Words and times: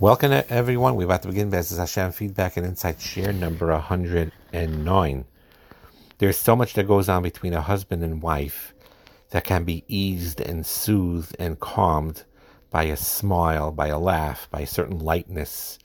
Welcome 0.00 0.30
everyone. 0.48 0.94
We're 0.94 1.06
about 1.06 1.22
to 1.22 1.28
begin 1.28 1.50
B'ezras 1.50 1.76
Hashem 1.76 2.12
feedback 2.12 2.56
and 2.56 2.64
insight 2.64 3.00
share 3.00 3.32
number 3.32 3.66
109. 3.66 5.24
There's 6.18 6.36
so 6.36 6.54
much 6.54 6.74
that 6.74 6.86
goes 6.86 7.08
on 7.08 7.24
between 7.24 7.52
a 7.52 7.60
husband 7.60 8.04
and 8.04 8.22
wife 8.22 8.74
that 9.30 9.42
can 9.42 9.64
be 9.64 9.82
eased 9.88 10.40
and 10.40 10.64
soothed 10.64 11.34
and 11.40 11.58
calmed 11.58 12.22
by 12.70 12.84
a 12.84 12.96
smile, 12.96 13.72
by 13.72 13.88
a 13.88 13.98
laugh, 13.98 14.46
by 14.52 14.60
a 14.60 14.66
certain 14.68 15.00
lightness 15.00 15.80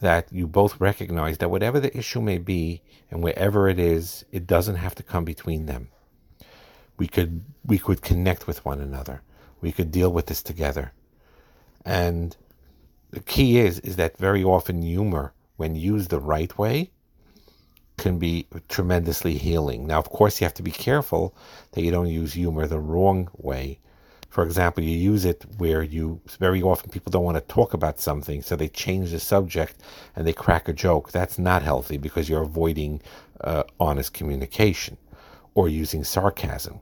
that 0.00 0.26
you 0.32 0.48
both 0.48 0.80
recognize 0.80 1.38
that 1.38 1.50
whatever 1.50 1.78
the 1.78 1.96
issue 1.96 2.20
may 2.20 2.38
be 2.38 2.82
and 3.12 3.22
wherever 3.22 3.68
it 3.68 3.78
is, 3.78 4.24
it 4.32 4.44
doesn't 4.44 4.74
have 4.74 4.96
to 4.96 5.04
come 5.04 5.24
between 5.24 5.66
them. 5.66 5.88
We 6.98 7.06
could 7.06 7.44
we 7.64 7.78
could 7.78 8.02
connect 8.02 8.48
with 8.48 8.64
one 8.64 8.80
another. 8.80 9.22
We 9.60 9.70
could 9.70 9.92
deal 9.92 10.12
with 10.12 10.26
this 10.26 10.42
together. 10.42 10.90
And 11.84 12.36
the 13.12 13.20
key 13.20 13.58
is 13.58 13.78
is 13.80 13.96
that 13.96 14.16
very 14.16 14.42
often 14.42 14.82
humor, 14.82 15.32
when 15.56 15.76
used 15.76 16.10
the 16.10 16.18
right 16.18 16.56
way, 16.58 16.90
can 17.98 18.18
be 18.18 18.46
tremendously 18.68 19.38
healing. 19.38 19.86
Now, 19.86 19.98
of 19.98 20.08
course, 20.08 20.40
you 20.40 20.44
have 20.46 20.54
to 20.54 20.62
be 20.62 20.70
careful 20.70 21.34
that 21.72 21.82
you 21.82 21.90
don't 21.90 22.08
use 22.08 22.32
humor 22.32 22.66
the 22.66 22.80
wrong 22.80 23.28
way. 23.36 23.78
For 24.30 24.42
example, 24.42 24.82
you 24.82 24.96
use 24.96 25.26
it 25.26 25.44
where 25.58 25.82
you 25.82 26.20
very 26.40 26.62
often 26.62 26.90
people 26.90 27.10
don't 27.10 27.24
want 27.24 27.36
to 27.36 27.54
talk 27.54 27.74
about 27.74 28.00
something, 28.00 28.40
so 28.40 28.56
they 28.56 28.68
change 28.68 29.10
the 29.10 29.20
subject 29.20 29.76
and 30.16 30.26
they 30.26 30.32
crack 30.32 30.68
a 30.68 30.72
joke. 30.72 31.12
That's 31.12 31.38
not 31.38 31.62
healthy 31.62 31.98
because 31.98 32.30
you're 32.30 32.42
avoiding 32.42 33.02
uh, 33.42 33.64
honest 33.78 34.14
communication 34.14 34.96
or 35.54 35.68
using 35.68 36.02
sarcasm. 36.02 36.80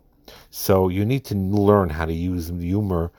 So 0.51 0.89
you 0.89 1.05
need 1.05 1.25
to 1.25 1.35
learn 1.35 1.89
how 1.91 2.05
to 2.05 2.13
use 2.13 2.51
humor 2.51 3.11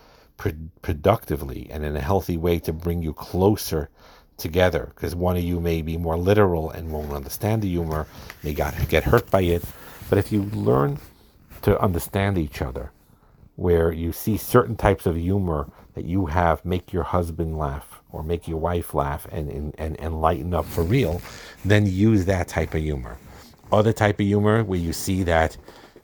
productively 0.82 1.68
and 1.70 1.86
in 1.86 1.96
a 1.96 2.02
healthy 2.02 2.38
way 2.38 2.60
to 2.60 2.74
bring 2.74 3.02
you 3.02 3.14
closer 3.14 3.90
together 4.38 4.92
because 4.96 5.16
one 5.16 5.38
of 5.38 5.44
you 5.44 5.60
may 5.60 5.82
be 5.82 5.98
more 5.98 6.18
literal 6.18 6.70
and 6.72 6.92
won't 6.92 7.14
understand 7.14 7.62
the 7.62 7.70
humor, 7.70 8.08
may 8.44 8.54
got, 8.54 8.74
get 8.90 9.04
hurt 9.04 9.30
by 9.30 9.42
it. 9.42 9.64
But 10.10 10.18
if 10.18 10.32
you 10.32 10.44
learn 10.44 11.00
to 11.62 11.80
understand 11.80 12.38
each 12.38 12.62
other, 12.62 12.92
where 13.56 13.92
you 13.92 14.12
see 14.12 14.38
certain 14.38 14.76
types 14.76 15.06
of 15.06 15.16
humor 15.16 15.70
that 15.94 16.06
you 16.06 16.26
have 16.26 16.66
make 16.66 16.92
your 16.92 17.04
husband 17.04 17.58
laugh 17.58 18.02
or 18.12 18.24
make 18.24 18.48
your 18.48 18.58
wife 18.58 18.94
laugh 18.94 19.28
and, 19.32 19.74
and, 19.78 20.00
and 20.00 20.22
lighten 20.22 20.54
up 20.54 20.66
for 20.66 20.84
real, 20.84 21.22
then 21.64 21.86
use 21.86 22.26
that 22.26 22.48
type 22.48 22.74
of 22.74 22.82
humor. 22.82 23.18
Other 23.72 23.94
type 23.94 24.20
of 24.20 24.26
humor 24.26 24.64
where 24.64 24.80
you 24.80 24.94
see 24.94 25.24
that 25.24 25.58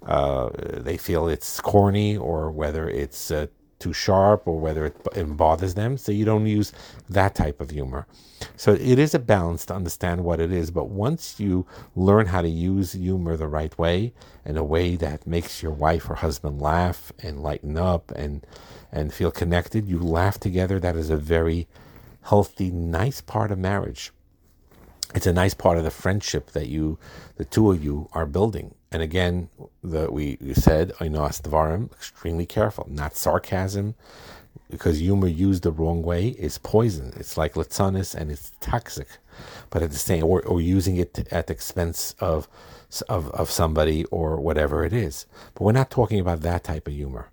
uh, 0.05 0.49
they 0.53 0.97
feel 0.97 1.27
it's 1.27 1.59
corny 1.59 2.15
or 2.15 2.51
whether 2.51 2.87
it's 2.87 3.31
uh, 3.31 3.47
too 3.79 3.93
sharp 3.93 4.47
or 4.47 4.59
whether 4.59 4.85
it, 4.85 4.95
it 5.15 5.37
bothers 5.37 5.73
them. 5.75 5.97
So 5.97 6.11
you 6.11 6.25
don't 6.25 6.47
use 6.47 6.73
that 7.09 7.35
type 7.35 7.61
of 7.61 7.69
humor. 7.69 8.07
So 8.55 8.73
it 8.73 8.99
is 8.99 9.13
a 9.13 9.19
balance 9.19 9.65
to 9.67 9.75
understand 9.75 10.23
what 10.23 10.39
it 10.39 10.51
is. 10.51 10.71
But 10.71 10.89
once 10.89 11.39
you 11.39 11.65
learn 11.95 12.27
how 12.27 12.41
to 12.41 12.49
use 12.49 12.93
humor 12.93 13.35
the 13.35 13.47
right 13.47 13.77
way, 13.77 14.13
in 14.45 14.57
a 14.57 14.63
way 14.63 14.95
that 14.95 15.27
makes 15.27 15.61
your 15.61 15.73
wife 15.73 16.09
or 16.09 16.15
husband 16.15 16.61
laugh 16.61 17.11
and 17.19 17.43
lighten 17.43 17.77
up 17.77 18.11
and 18.11 18.45
and 18.91 19.13
feel 19.13 19.31
connected, 19.31 19.85
you 19.85 19.99
laugh 19.99 20.39
together. 20.39 20.79
That 20.79 20.95
is 20.95 21.09
a 21.09 21.17
very 21.17 21.67
healthy, 22.23 22.71
nice 22.71 23.19
part 23.19 23.51
of 23.51 23.59
marriage. 23.59 24.11
It's 25.13 25.27
a 25.27 25.33
nice 25.33 25.53
part 25.53 25.77
of 25.77 25.83
the 25.83 25.91
friendship 25.91 26.51
that 26.51 26.67
you, 26.67 26.97
the 27.35 27.45
two 27.45 27.71
of 27.71 27.83
you, 27.83 28.09
are 28.13 28.25
building. 28.25 28.75
And 28.91 29.01
again, 29.01 29.49
the, 29.83 30.09
we, 30.11 30.37
we 30.39 30.53
said, 30.53 30.93
Oinos 30.99 31.41
Dvarim, 31.41 31.91
extremely 31.91 32.45
careful, 32.45 32.87
not 32.89 33.15
sarcasm, 33.15 33.95
because 34.69 34.99
humor 34.99 35.27
used 35.27 35.63
the 35.63 35.71
wrong 35.71 36.03
way 36.03 36.29
is 36.29 36.57
poison. 36.57 37.13
It's 37.17 37.37
like 37.37 37.53
latsanis 37.53 38.15
and 38.15 38.31
it's 38.31 38.51
toxic. 38.59 39.07
But 39.69 39.83
at 39.83 39.91
the 39.91 39.97
same, 39.97 40.23
or, 40.23 40.41
or 40.41 40.61
using 40.61 40.97
it 40.97 41.27
at 41.31 41.47
the 41.47 41.53
expense 41.53 42.15
of, 42.19 42.47
of, 43.07 43.29
of 43.31 43.49
somebody 43.51 44.05
or 44.05 44.39
whatever 44.39 44.83
it 44.83 44.93
is. 44.93 45.25
But 45.53 45.63
we're 45.63 45.71
not 45.73 45.91
talking 45.91 46.19
about 46.19 46.41
that 46.41 46.63
type 46.63 46.87
of 46.87 46.93
humor. 46.93 47.29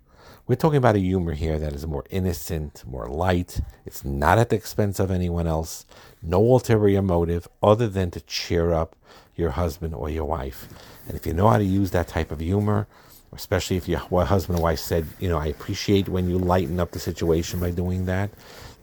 We're 0.47 0.55
talking 0.55 0.77
about 0.77 0.95
a 0.95 0.99
humor 0.99 1.33
here 1.33 1.57
that 1.57 1.73
is 1.73 1.87
more 1.87 2.05
innocent, 2.11 2.83
more 2.85 3.07
light. 3.07 3.61
It's 3.85 4.05
not 4.05 4.37
at 4.37 4.49
the 4.49 4.55
expense 4.55 4.99
of 4.99 5.09
anyone 5.09 5.47
else. 5.47 5.85
No 6.21 6.39
ulterior 6.39 7.01
motive 7.01 7.47
other 7.63 7.87
than 7.87 8.11
to 8.11 8.21
cheer 8.21 8.71
up 8.71 8.95
your 9.35 9.51
husband 9.51 9.95
or 9.95 10.09
your 10.09 10.25
wife. 10.25 10.67
And 11.07 11.15
if 11.15 11.25
you 11.25 11.33
know 11.33 11.49
how 11.49 11.57
to 11.57 11.63
use 11.63 11.91
that 11.91 12.07
type 12.07 12.31
of 12.31 12.39
humor, 12.39 12.87
especially 13.33 13.77
if 13.77 13.87
your 13.87 13.99
husband 13.99 14.59
or 14.59 14.61
wife 14.61 14.79
said, 14.79 15.07
you 15.19 15.29
know, 15.29 15.37
I 15.37 15.47
appreciate 15.47 16.09
when 16.09 16.29
you 16.29 16.37
lighten 16.37 16.79
up 16.79 16.91
the 16.91 16.99
situation 16.99 17.59
by 17.59 17.71
doing 17.71 18.05
that, 18.05 18.31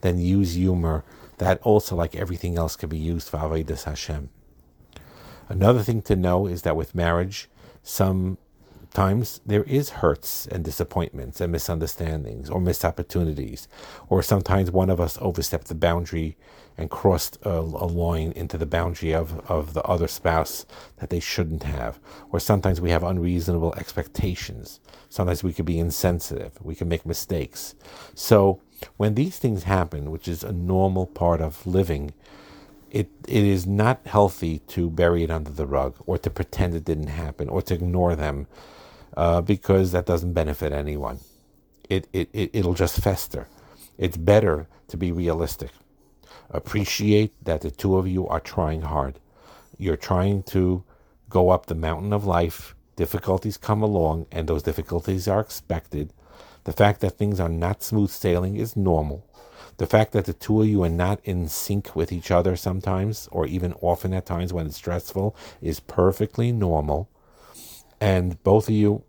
then 0.01 0.19
use 0.19 0.53
humor. 0.53 1.03
That 1.39 1.59
also, 1.63 1.95
like 1.95 2.15
everything 2.15 2.57
else, 2.57 2.75
can 2.75 2.89
be 2.89 2.97
used 2.97 3.27
for 3.27 3.37
Avodas 3.37 3.83
Hashem. 3.83 4.29
Another 5.49 5.81
thing 5.81 6.01
to 6.03 6.15
know 6.15 6.47
is 6.47 6.61
that 6.61 6.75
with 6.75 6.95
marriage, 6.95 7.49
some 7.81 8.37
times 8.93 9.41
there 9.45 9.63
is 9.63 9.89
hurts 9.89 10.45
and 10.47 10.63
disappointments 10.63 11.41
and 11.41 11.51
misunderstandings 11.51 12.49
or 12.49 12.61
missed 12.61 12.85
opportunities, 12.85 13.67
or 14.09 14.21
sometimes 14.21 14.71
one 14.71 14.89
of 14.89 14.99
us 14.99 15.17
overstepped 15.19 15.67
the 15.67 15.75
boundary 15.75 16.37
and 16.77 16.89
crossed 16.89 17.37
a, 17.43 17.49
a, 17.49 17.59
line 17.59 18.31
into 18.31 18.57
the 18.57 18.65
boundary 18.65 19.13
of, 19.13 19.39
of 19.49 19.73
the 19.73 19.83
other 19.83 20.07
spouse 20.07 20.65
that 20.97 21.09
they 21.09 21.19
shouldn't 21.19 21.63
have, 21.63 21.99
or 22.31 22.39
sometimes 22.39 22.81
we 22.81 22.89
have 22.89 23.03
unreasonable 23.03 23.73
expectations. 23.75 24.79
Sometimes 25.09 25.43
we 25.43 25.53
could 25.53 25.65
be 25.65 25.79
insensitive, 25.79 26.53
we 26.61 26.75
can 26.75 26.87
make 26.87 27.05
mistakes. 27.05 27.75
So 28.15 28.61
when 28.97 29.15
these 29.15 29.37
things 29.37 29.63
happen, 29.63 30.11
which 30.11 30.27
is 30.27 30.43
a 30.43 30.51
normal 30.51 31.05
part 31.05 31.41
of 31.41 31.65
living, 31.67 32.13
it, 32.89 33.09
it 33.27 33.43
is 33.43 33.65
not 33.65 34.05
healthy 34.05 34.59
to 34.59 34.89
bury 34.89 35.23
it 35.23 35.31
under 35.31 35.51
the 35.51 35.65
rug 35.65 35.95
or 36.05 36.17
to 36.19 36.29
pretend 36.29 36.75
it 36.75 36.85
didn't 36.85 37.07
happen 37.07 37.49
or 37.49 37.61
to 37.63 37.73
ignore 37.73 38.15
them 38.15 38.47
uh, 39.15 39.41
because 39.41 39.91
that 39.91 40.05
doesn't 40.05 40.33
benefit 40.33 40.71
anyone. 40.71 41.19
It, 41.89 42.07
it, 42.13 42.29
it, 42.33 42.49
it'll 42.53 42.73
just 42.73 43.01
fester. 43.01 43.47
It's 43.97 44.17
better 44.17 44.67
to 44.87 44.97
be 44.97 45.11
realistic. 45.11 45.71
Appreciate 46.49 47.33
that 47.43 47.61
the 47.61 47.71
two 47.71 47.97
of 47.97 48.07
you 48.07 48.27
are 48.27 48.39
trying 48.39 48.81
hard. 48.81 49.19
You're 49.77 49.97
trying 49.97 50.43
to 50.43 50.83
go 51.29 51.49
up 51.49 51.65
the 51.65 51.75
mountain 51.75 52.13
of 52.13 52.25
life. 52.25 52.75
Difficulties 52.95 53.57
come 53.57 53.81
along, 53.81 54.27
and 54.31 54.47
those 54.47 54.63
difficulties 54.63 55.27
are 55.27 55.39
expected. 55.39 56.13
The 56.63 56.73
fact 56.73 57.01
that 57.01 57.17
things 57.17 57.39
are 57.39 57.49
not 57.49 57.83
smooth 57.83 58.11
sailing 58.11 58.55
is 58.55 58.75
normal. 58.75 59.25
The 59.77 59.87
fact 59.87 60.11
that 60.11 60.25
the 60.25 60.33
two 60.33 60.61
of 60.61 60.67
you 60.67 60.83
are 60.83 60.89
not 60.89 61.19
in 61.23 61.47
sync 61.49 61.95
with 61.95 62.11
each 62.11 62.29
other 62.29 62.55
sometimes, 62.55 63.27
or 63.31 63.47
even 63.47 63.73
often 63.81 64.13
at 64.13 64.25
times 64.25 64.53
when 64.53 64.67
it's 64.67 64.77
stressful, 64.77 65.35
is 65.61 65.79
perfectly 65.79 66.51
normal. 66.51 67.09
And 68.03 68.43
both 68.43 68.67
of 68.67 68.75
you 68.75 69.03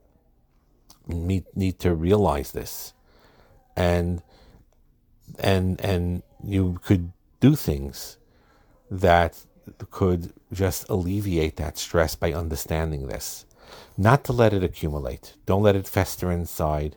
need, 1.09 1.47
need 1.57 1.81
to 1.81 1.97
realize 1.97 2.53
this. 2.53 2.93
And 3.75 4.23
and 5.41 5.81
and 5.81 6.23
you 6.45 6.79
could 6.85 7.11
do 7.41 7.57
things 7.57 8.19
that 8.89 9.47
could 9.91 10.33
just 10.53 10.89
alleviate 10.89 11.57
that 11.57 11.77
stress 11.77 12.15
by 12.15 12.33
understanding 12.33 13.09
this. 13.09 13.47
Not 13.99 14.23
to 14.27 14.33
let 14.33 14.53
it 14.53 14.63
accumulate. 14.63 15.35
Don't 15.45 15.65
let 15.65 15.75
it 15.75 15.89
fester 15.89 16.31
inside. 16.31 16.95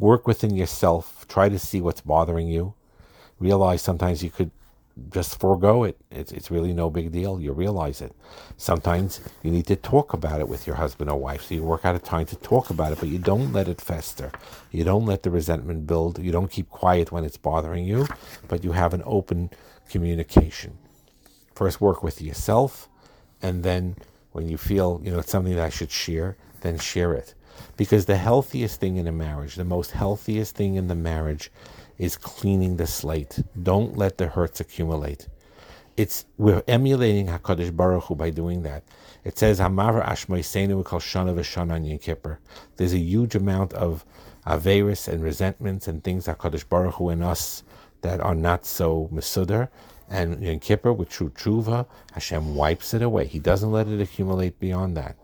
Work 0.00 0.26
within 0.26 0.56
yourself. 0.56 1.24
Try 1.28 1.48
to 1.50 1.58
see 1.60 1.80
what's 1.80 2.00
bothering 2.00 2.48
you. 2.48 2.74
Realize 3.38 3.80
sometimes 3.80 4.24
you 4.24 4.30
could 4.30 4.50
just 5.10 5.40
forego 5.40 5.84
it. 5.84 5.96
It's, 6.10 6.32
it's 6.32 6.50
really 6.50 6.72
no 6.72 6.90
big 6.90 7.12
deal. 7.12 7.40
You 7.40 7.52
realize 7.52 8.00
it. 8.00 8.12
Sometimes 8.56 9.20
you 9.42 9.50
need 9.50 9.66
to 9.66 9.76
talk 9.76 10.12
about 10.12 10.40
it 10.40 10.48
with 10.48 10.66
your 10.66 10.76
husband 10.76 11.10
or 11.10 11.18
wife. 11.18 11.42
So 11.42 11.54
you 11.54 11.62
work 11.62 11.84
out 11.84 11.94
a 11.94 11.98
time 11.98 12.26
to 12.26 12.36
talk 12.36 12.70
about 12.70 12.92
it, 12.92 13.00
but 13.00 13.08
you 13.08 13.18
don't 13.18 13.52
let 13.52 13.68
it 13.68 13.80
fester. 13.80 14.32
You 14.70 14.84
don't 14.84 15.06
let 15.06 15.22
the 15.22 15.30
resentment 15.30 15.86
build. 15.86 16.18
You 16.18 16.32
don't 16.32 16.50
keep 16.50 16.68
quiet 16.68 17.12
when 17.12 17.24
it's 17.24 17.36
bothering 17.36 17.84
you, 17.84 18.06
but 18.48 18.64
you 18.64 18.72
have 18.72 18.94
an 18.94 19.02
open 19.06 19.50
communication. 19.88 20.78
First, 21.54 21.80
work 21.80 22.02
with 22.02 22.22
yourself, 22.22 22.88
and 23.42 23.64
then 23.64 23.96
when 24.32 24.48
you 24.48 24.56
feel, 24.56 25.00
you 25.02 25.10
know, 25.10 25.18
it's 25.18 25.30
something 25.30 25.56
that 25.56 25.64
I 25.64 25.70
should 25.70 25.90
share, 25.90 26.36
then 26.60 26.78
share 26.78 27.14
it. 27.14 27.34
Because 27.76 28.06
the 28.06 28.16
healthiest 28.16 28.80
thing 28.80 28.96
in 28.96 29.06
a 29.08 29.12
marriage, 29.12 29.56
the 29.56 29.64
most 29.64 29.90
healthiest 29.90 30.54
thing 30.54 30.76
in 30.76 30.86
the 30.88 30.94
marriage 30.94 31.50
is 31.98 32.16
cleaning 32.16 32.76
the 32.76 32.86
slate. 32.86 33.42
Don't 33.60 33.96
let 33.96 34.18
the 34.18 34.28
hurts 34.28 34.60
accumulate. 34.60 35.28
It's 35.96 36.26
we're 36.36 36.62
emulating 36.68 37.26
Hakadosh 37.26 37.74
Baruch 37.74 38.04
Hu 38.04 38.14
by 38.14 38.30
doing 38.30 38.62
that. 38.62 38.84
It 39.24 39.36
says 39.36 39.58
Hamar 39.58 40.00
Ashmoisenu 40.00 40.84
Kol 40.84 41.00
Shana 41.00 41.34
V'Shana 41.34 41.84
Yom 41.84 41.98
Kippur. 41.98 42.38
There's 42.76 42.92
a 42.92 42.98
huge 42.98 43.34
amount 43.34 43.72
of 43.72 44.04
averus 44.46 45.08
and 45.08 45.22
resentments 45.24 45.88
and 45.88 46.04
things 46.04 46.26
Hakadosh 46.26 46.68
Baruch 46.68 46.94
Hu 46.94 47.10
in 47.10 47.22
us 47.22 47.64
that 48.02 48.20
are 48.20 48.36
not 48.36 48.64
so 48.64 49.10
mesudar. 49.12 49.68
And 50.08 50.40
Yom 50.40 50.60
Kippur, 50.60 50.92
with 50.92 51.08
true 51.08 51.30
tshuva, 51.30 51.86
Hashem 52.12 52.54
wipes 52.54 52.94
it 52.94 53.02
away. 53.02 53.26
He 53.26 53.40
doesn't 53.40 53.72
let 53.72 53.88
it 53.88 54.00
accumulate 54.00 54.60
beyond 54.60 54.96
that. 54.96 55.16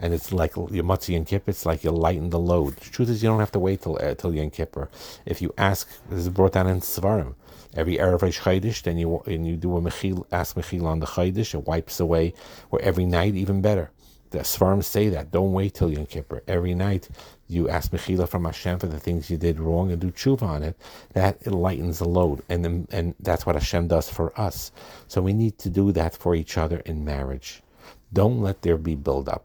And 0.00 0.14
it's 0.14 0.32
like 0.32 0.56
your 0.56 0.84
Motzi 0.84 1.14
and 1.16 1.26
Kippur, 1.26 1.50
it's 1.50 1.66
like 1.66 1.84
you 1.84 1.90
lighten 1.90 2.30
the 2.30 2.38
load. 2.38 2.76
The 2.76 2.90
truth 2.90 3.10
is, 3.10 3.22
you 3.22 3.28
don't 3.28 3.40
have 3.40 3.52
to 3.52 3.58
wait 3.58 3.82
till 3.82 3.98
uh, 4.00 4.14
till 4.14 4.34
Yom 4.34 4.50
Kippur. 4.50 4.88
If 5.26 5.40
you 5.42 5.54
ask, 5.58 5.88
this 6.08 6.20
is 6.20 6.28
brought 6.30 6.52
down 6.52 6.66
in 6.66 6.80
Svarim. 6.80 7.34
Every 7.74 7.98
Erev 7.98 8.20
Chaydish, 8.20 8.82
then 8.82 8.98
you 8.98 9.22
and 9.26 9.46
you 9.46 9.56
do 9.56 9.76
a 9.76 9.80
mechil, 9.80 10.24
ask 10.32 10.56
mechil 10.56 10.84
on 10.84 11.00
the 11.00 11.06
Chaydish, 11.06 11.54
it 11.54 11.66
wipes 11.66 12.00
away. 12.00 12.34
Or 12.70 12.80
every 12.80 13.04
night, 13.04 13.34
even 13.34 13.60
better. 13.60 13.90
The 14.30 14.38
Svarim 14.40 14.82
say 14.82 15.08
that. 15.10 15.30
Don't 15.30 15.52
wait 15.52 15.74
till 15.74 15.92
Yom 15.92 16.06
Kippur. 16.06 16.42
Every 16.48 16.74
night, 16.74 17.08
you 17.48 17.68
ask 17.68 17.90
mechila 17.90 18.28
from 18.28 18.44
Hashem 18.44 18.78
for 18.78 18.86
the 18.86 19.00
things 19.00 19.28
you 19.28 19.36
did 19.36 19.58
wrong 19.58 19.90
and 19.90 20.00
do 20.00 20.12
tshuva 20.12 20.42
on 20.42 20.62
it. 20.62 20.76
That 21.14 21.38
it 21.42 21.50
lightens 21.50 21.98
the 21.98 22.08
load, 22.08 22.42
and 22.48 22.86
and 22.90 23.14
that's 23.20 23.44
what 23.44 23.56
Hashem 23.56 23.88
does 23.88 24.08
for 24.08 24.32
us. 24.40 24.70
So 25.08 25.20
we 25.20 25.32
need 25.32 25.58
to 25.58 25.68
do 25.68 25.92
that 25.92 26.14
for 26.14 26.34
each 26.36 26.56
other 26.56 26.78
in 26.86 27.04
marriage. 27.04 27.62
Don't 28.12 28.40
let 28.40 28.62
there 28.62 28.78
be 28.78 28.94
buildup. 28.94 29.44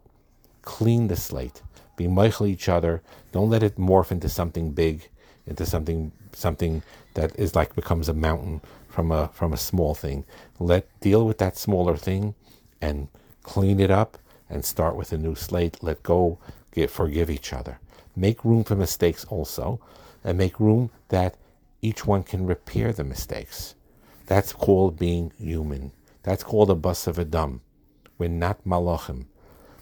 Clean 0.66 1.08
the 1.08 1.16
slate. 1.16 1.62
Be 1.96 2.08
meichel 2.08 2.50
each 2.50 2.68
other. 2.68 3.02
Don't 3.32 3.50
let 3.50 3.64
it 3.64 3.78
morph 3.78 4.12
into 4.12 4.28
something 4.28 4.72
big, 4.72 5.10
into 5.48 5.66
something 5.66 6.12
something 6.34 6.84
that 7.14 7.34
is 7.40 7.56
like 7.56 7.76
becomes 7.76 8.10
a 8.10 8.14
mountain 8.14 8.60
from 8.90 9.12
a 9.12 9.30
from 9.30 9.54
a 9.54 9.58
small 9.58 9.96
thing. 9.96 10.26
Let 10.60 10.88
deal 11.00 11.26
with 11.26 11.38
that 11.38 11.58
smaller 11.58 11.96
thing 11.96 12.36
and 12.82 13.08
clean 13.44 13.80
it 13.80 13.92
up 13.92 14.18
and 14.50 14.66
start 14.66 14.96
with 14.96 15.14
a 15.14 15.18
new 15.18 15.36
slate. 15.36 15.82
Let 15.82 16.04
go, 16.04 16.40
get 16.72 16.90
forgive 16.90 17.30
each 17.30 17.54
other. 17.54 17.80
Make 18.16 18.44
room 18.46 18.64
for 18.64 18.76
mistakes 18.76 19.26
also, 19.26 19.80
and 20.24 20.38
make 20.38 20.60
room 20.60 20.90
that 21.10 21.36
each 21.82 22.06
one 22.06 22.24
can 22.24 22.46
repair 22.46 22.92
the 22.92 23.04
mistakes. 23.04 23.76
That's 24.26 24.54
called 24.54 24.98
being 24.98 25.32
human. 25.38 25.92
That's 26.24 26.44
called 26.44 26.70
a 26.72 26.76
bus 26.76 27.08
of 27.08 27.20
a 27.20 27.26
dumb. 27.26 27.62
We're 28.18 28.30
not 28.30 28.66
malachim. 28.66 29.26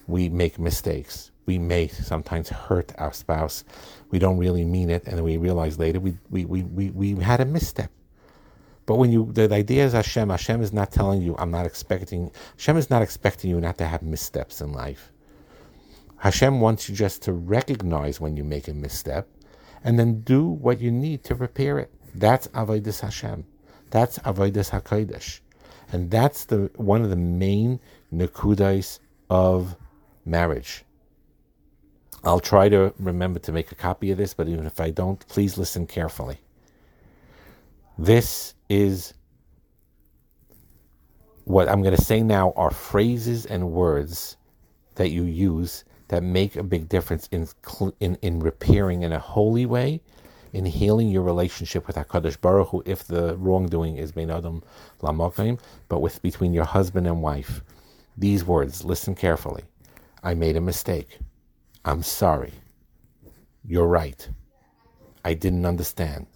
We 0.07 0.29
make 0.29 0.59
mistakes. 0.59 1.31
We 1.45 1.59
may 1.59 1.88
sometimes 1.88 2.50
hurt 2.50 2.94
our 2.97 3.13
spouse. 3.13 3.63
We 4.11 4.19
don't 4.19 4.38
really 4.38 4.63
mean 4.63 4.89
it, 4.89 5.05
and 5.07 5.23
we 5.23 5.38
realize 5.38 5.79
later 5.79 6.00
we, 6.00 6.17
we, 6.29 6.45
we, 6.45 6.63
we, 6.63 6.89
we 6.89 7.23
had 7.23 7.41
a 7.41 7.45
misstep. 7.45 7.91
But 8.85 8.95
when 8.95 9.11
you 9.11 9.31
the 9.31 9.53
idea 9.53 9.85
is 9.85 9.94
Hashem, 9.94 10.29
Hashem 10.29 10.61
is 10.61 10.73
not 10.73 10.91
telling 10.91 11.21
you, 11.21 11.35
I'm 11.39 11.51
not 11.51 11.65
expecting 11.65 12.31
Hashem 12.57 12.77
is 12.77 12.89
not 12.89 13.01
expecting 13.01 13.50
you 13.50 13.61
not 13.61 13.77
to 13.77 13.85
have 13.85 14.01
missteps 14.01 14.59
in 14.59 14.73
life. 14.73 15.11
Hashem 16.17 16.59
wants 16.59 16.88
you 16.88 16.95
just 16.95 17.21
to 17.23 17.33
recognize 17.33 18.19
when 18.19 18.35
you 18.38 18.44
make 18.44 18.67
a 18.67 18.73
misstep 18.73 19.27
and 19.83 19.99
then 19.99 20.21
do 20.21 20.45
what 20.47 20.79
you 20.79 20.91
need 20.91 21.23
to 21.25 21.35
repair 21.35 21.79
it. 21.79 21.91
That's 22.15 22.47
Avodas 22.49 23.01
Hashem. 23.01 23.45
That's 23.89 24.19
Avodas 24.19 24.69
HaKodesh. 24.71 25.41
And 25.91 26.09
that's 26.09 26.45
the 26.45 26.71
one 26.75 27.03
of 27.03 27.09
the 27.09 27.15
main 27.15 27.79
nakudais 28.13 28.99
of 29.29 29.75
marriage. 30.25 30.83
I'll 32.23 32.39
try 32.39 32.69
to 32.69 32.93
remember 32.99 33.39
to 33.39 33.51
make 33.51 33.71
a 33.71 33.75
copy 33.75 34.11
of 34.11 34.17
this, 34.17 34.33
but 34.33 34.47
even 34.47 34.65
if 34.65 34.79
I 34.79 34.91
don't, 34.91 35.25
please 35.27 35.57
listen 35.57 35.87
carefully. 35.87 36.37
This 37.97 38.53
is 38.69 39.13
what 41.45 41.67
I'm 41.67 41.81
going 41.81 41.95
to 41.95 42.03
say 42.03 42.21
now 42.21 42.53
are 42.55 42.71
phrases 42.71 43.45
and 43.45 43.71
words 43.71 44.37
that 44.95 45.09
you 45.09 45.23
use 45.23 45.83
that 46.07 46.23
make 46.23 46.55
a 46.55 46.63
big 46.63 46.87
difference 46.89 47.27
in 47.31 47.47
in, 47.99 48.17
in 48.21 48.39
repairing 48.39 49.03
in 49.03 49.11
a 49.11 49.19
holy 49.19 49.65
way, 49.65 50.01
in 50.53 50.65
healing 50.65 51.09
your 51.09 51.23
relationship 51.23 51.87
with 51.87 51.97
Hakadosh 51.97 52.39
Baruch 52.39 52.69
Hu. 52.69 52.83
If 52.85 53.05
the 53.05 53.35
wrongdoing 53.37 53.97
is 53.97 54.11
bein 54.11 54.29
adam 54.29 54.63
lamokim, 55.01 55.59
but 55.89 55.99
with 55.99 56.21
between 56.21 56.53
your 56.53 56.65
husband 56.65 57.07
and 57.07 57.21
wife, 57.21 57.61
these 58.17 58.45
words. 58.45 58.85
Listen 58.85 59.15
carefully. 59.15 59.63
I 60.23 60.33
made 60.35 60.55
a 60.55 60.61
mistake. 60.61 61.19
I'm 61.83 62.01
sorry. 62.01 62.53
You're 63.65 63.87
right. 63.87 64.29
I 65.25 65.33
didn't 65.33 65.65
understand. 65.65 66.27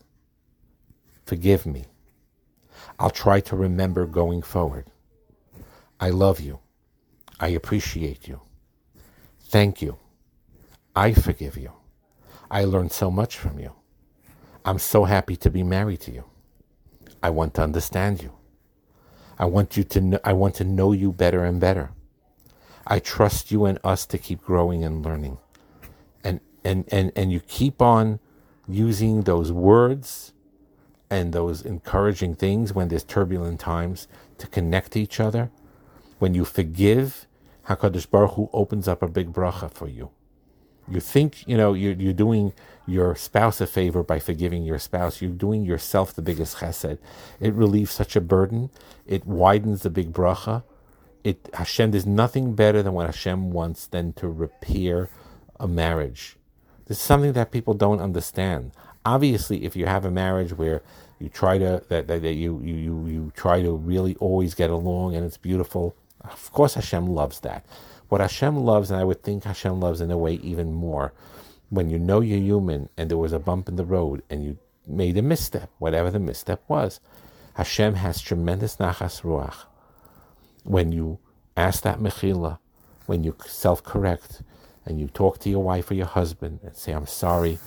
Forgive 1.25 1.65
me. 1.65 1.85
I'll 2.99 3.09
try 3.09 3.39
to 3.41 3.55
remember 3.55 4.05
going 4.05 4.41
forward. 4.41 4.87
I 5.99 6.09
love 6.09 6.39
you. 6.41 6.59
I 7.39 7.49
appreciate 7.49 8.27
you. 8.27 8.41
Thank 9.39 9.81
you. 9.81 9.97
I 10.95 11.13
forgive 11.13 11.57
you. 11.57 11.71
I 12.51 12.65
learned 12.65 12.91
so 12.91 13.09
much 13.09 13.37
from 13.37 13.57
you. 13.59 13.71
I'm 14.65 14.79
so 14.79 15.05
happy 15.05 15.37
to 15.37 15.49
be 15.49 15.63
married 15.63 16.01
to 16.01 16.11
you. 16.11 16.25
I 17.23 17.29
want 17.29 17.53
to 17.53 17.63
understand 17.63 18.21
you. 18.21 18.33
I 19.39 19.45
want 19.45 19.77
you 19.77 19.83
to 19.85 20.01
know, 20.01 20.19
I 20.23 20.33
want 20.33 20.55
to 20.55 20.63
know 20.63 20.91
you 20.91 21.13
better 21.13 21.45
and 21.45 21.59
better. 21.59 21.91
I 22.89 22.99
trust 22.99 23.51
you 23.51 23.65
and 23.65 23.77
us 23.83 24.05
to 24.07 24.17
keep 24.17 24.43
growing 24.43 24.83
and 24.83 25.03
learning. 25.05 25.37
And 26.23 26.39
and 26.63 26.85
and 26.91 27.11
and 27.15 27.31
you 27.31 27.41
keep 27.41 27.81
on 27.81 28.19
using 28.67 29.23
those 29.23 29.51
words 29.51 30.33
and 31.09 31.33
those 31.33 31.61
encouraging 31.61 32.35
things 32.35 32.73
when 32.73 32.87
there's 32.87 33.03
turbulent 33.03 33.59
times 33.59 34.07
to 34.37 34.47
connect 34.47 34.93
to 34.93 35.01
each 35.01 35.19
other. 35.19 35.51
When 36.19 36.33
you 36.33 36.45
forgive, 36.45 37.27
Hakadosh 37.67 38.09
Baruch 38.09 38.33
Hu 38.35 38.49
opens 38.53 38.87
up 38.87 39.01
a 39.01 39.07
big 39.07 39.33
bracha 39.33 39.71
for 39.71 39.87
you. 39.87 40.11
You 40.89 41.01
think 41.01 41.45
you 41.45 41.57
know 41.57 41.73
you're, 41.73 41.93
you're 41.93 42.13
doing 42.13 42.53
your 42.85 43.15
spouse 43.15 43.59
a 43.59 43.67
favor 43.67 44.03
by 44.03 44.19
forgiving 44.19 44.63
your 44.63 44.79
spouse. 44.79 45.21
You're 45.21 45.31
doing 45.31 45.65
yourself 45.65 46.13
the 46.13 46.21
biggest 46.21 46.57
chesed. 46.57 46.97
It 47.41 47.53
relieves 47.53 47.91
such 47.91 48.15
a 48.15 48.21
burden. 48.21 48.69
It 49.05 49.25
widens 49.25 49.81
the 49.83 49.89
big 49.89 50.13
bracha. 50.13 50.63
It 51.23 51.49
Hashem. 51.53 51.91
There's 51.91 52.05
nothing 52.05 52.53
better 52.55 52.81
than 52.83 52.93
what 52.93 53.05
Hashem 53.05 53.51
wants 53.51 53.87
than 53.87 54.13
to 54.13 54.27
repair 54.27 55.09
a 55.59 55.67
marriage. 55.67 56.37
This 56.85 56.97
is 56.97 57.03
something 57.03 57.33
that 57.33 57.51
people 57.51 57.73
don't 57.73 57.99
understand. 57.99 58.71
Obviously, 59.05 59.65
if 59.65 59.75
you 59.75 59.85
have 59.85 60.05
a 60.05 60.11
marriage 60.11 60.53
where 60.53 60.81
you 61.19 61.29
try 61.29 61.57
to 61.57 61.83
that, 61.89 62.07
that, 62.07 62.21
that 62.21 62.33
you, 62.33 62.61
you 62.63 62.75
you 62.75 63.07
you 63.07 63.31
try 63.35 63.61
to 63.61 63.75
really 63.75 64.15
always 64.15 64.53
get 64.53 64.69
along 64.69 65.15
and 65.15 65.25
it's 65.25 65.37
beautiful, 65.37 65.95
of 66.21 66.51
course 66.51 66.75
Hashem 66.75 67.07
loves 67.07 67.39
that. 67.41 67.65
What 68.09 68.21
Hashem 68.21 68.55
loves, 68.55 68.89
and 68.89 68.99
I 68.99 69.03
would 69.03 69.21
think 69.23 69.43
Hashem 69.43 69.79
loves 69.81 69.99
in 69.99 70.11
a 70.11 70.17
way 70.17 70.35
even 70.35 70.73
more, 70.73 71.13
when 71.69 71.89
you 71.89 71.99
know 71.99 72.21
you're 72.21 72.39
human 72.39 72.89
and 72.97 73.09
there 73.09 73.17
was 73.17 73.33
a 73.33 73.39
bump 73.39 73.67
in 73.67 73.75
the 73.75 73.85
road 73.85 74.23
and 74.29 74.43
you 74.43 74.57
made 74.85 75.17
a 75.17 75.21
misstep, 75.21 75.69
whatever 75.79 76.09
the 76.09 76.19
misstep 76.19 76.63
was, 76.69 77.01
Hashem 77.55 77.95
has 77.95 78.21
tremendous 78.21 78.77
nachas 78.77 79.23
ruach. 79.23 79.65
When 80.67 80.91
you 80.91 81.19
ask 81.55 81.83
that 81.83 81.99
mechila, 81.99 82.59
when 83.05 83.23
you 83.23 83.35
self-correct, 83.45 84.43
and 84.85 84.99
you 84.99 85.07
talk 85.07 85.39
to 85.39 85.49
your 85.49 85.63
wife 85.63 85.91
or 85.91 85.95
your 85.95 86.05
husband 86.05 86.59
and 86.63 86.75
say, 86.75 86.91
"I'm 86.93 87.07
sorry, 87.07 87.59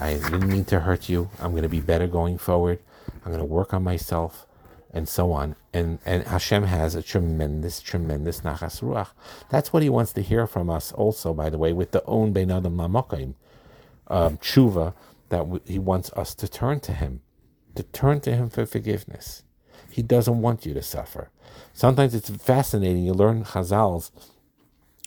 I 0.00 0.14
didn't 0.14 0.48
mean 0.48 0.64
to 0.66 0.80
hurt 0.80 1.08
you. 1.08 1.30
I'm 1.40 1.52
going 1.52 1.62
to 1.62 1.68
be 1.68 1.80
better 1.80 2.06
going 2.06 2.38
forward. 2.38 2.80
I'm 3.24 3.32
going 3.32 3.38
to 3.38 3.44
work 3.44 3.72
on 3.72 3.84
myself." 3.84 4.46
and 4.92 5.08
so 5.08 5.32
on. 5.32 5.54
And 5.72 5.98
and 6.06 6.24
Hashem 6.24 6.64
has 6.64 6.94
a 6.94 7.02
tremendous, 7.02 7.80
tremendous 7.80 8.40
nachas 8.40 8.80
ruach. 8.82 9.08
That's 9.50 9.72
what 9.72 9.82
He 9.82 9.88
wants 9.88 10.12
to 10.14 10.22
hear 10.22 10.46
from 10.46 10.70
us. 10.70 10.92
Also, 10.92 11.34
by 11.34 11.50
the 11.50 11.58
way, 11.58 11.72
with 11.72 11.90
the 11.92 12.04
own 12.06 12.32
ben 12.32 12.50
adam 12.50 12.76
mamokim 12.76 13.34
um, 14.08 14.38
tshuva, 14.38 14.94
that 15.28 15.38
w- 15.38 15.60
He 15.66 15.78
wants 15.78 16.10
us 16.12 16.34
to 16.36 16.48
turn 16.48 16.80
to 16.80 16.92
Him, 16.92 17.20
to 17.74 17.82
turn 17.82 18.20
to 18.22 18.34
Him 18.34 18.48
for 18.48 18.64
forgiveness. 18.66 19.42
He 19.90 20.02
doesn't 20.02 20.40
want 20.40 20.66
you 20.66 20.74
to 20.74 20.82
suffer. 20.82 21.30
Sometimes 21.72 22.14
it's 22.14 22.30
fascinating. 22.30 23.04
You 23.04 23.14
learn 23.14 23.44
Chazals 23.44 24.10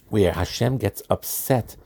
where 0.10 0.34
Hashem 0.34 0.78
gets 0.78 1.02
upset 1.10 1.78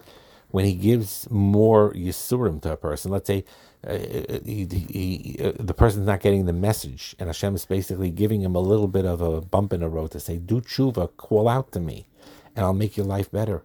when 0.49 0.65
He 0.65 0.73
gives 0.73 1.29
more 1.29 1.93
yisurim 1.93 2.61
to 2.63 2.71
a 2.71 2.77
person. 2.77 3.11
Let's 3.11 3.27
say 3.27 3.45
uh, 3.85 3.97
he, 4.43 4.65
he, 4.65 5.37
uh, 5.43 5.51
the 5.59 5.73
person's 5.73 6.07
not 6.07 6.19
getting 6.19 6.45
the 6.45 6.53
message, 6.53 7.15
and 7.19 7.29
Hashem 7.29 7.53
is 7.55 7.65
basically 7.65 8.09
giving 8.09 8.41
him 8.41 8.55
a 8.55 8.59
little 8.59 8.87
bit 8.87 9.05
of 9.05 9.21
a 9.21 9.41
bump 9.41 9.73
in 9.73 9.81
the 9.81 9.89
road 9.89 10.11
to 10.11 10.19
say, 10.19 10.37
"Do 10.37 10.59
tshuva, 10.59 11.15
call 11.17 11.47
out 11.47 11.71
to 11.73 11.79
me, 11.79 12.07
and 12.55 12.65
I'll 12.65 12.73
make 12.73 12.97
your 12.97 13.05
life 13.05 13.29
better." 13.29 13.63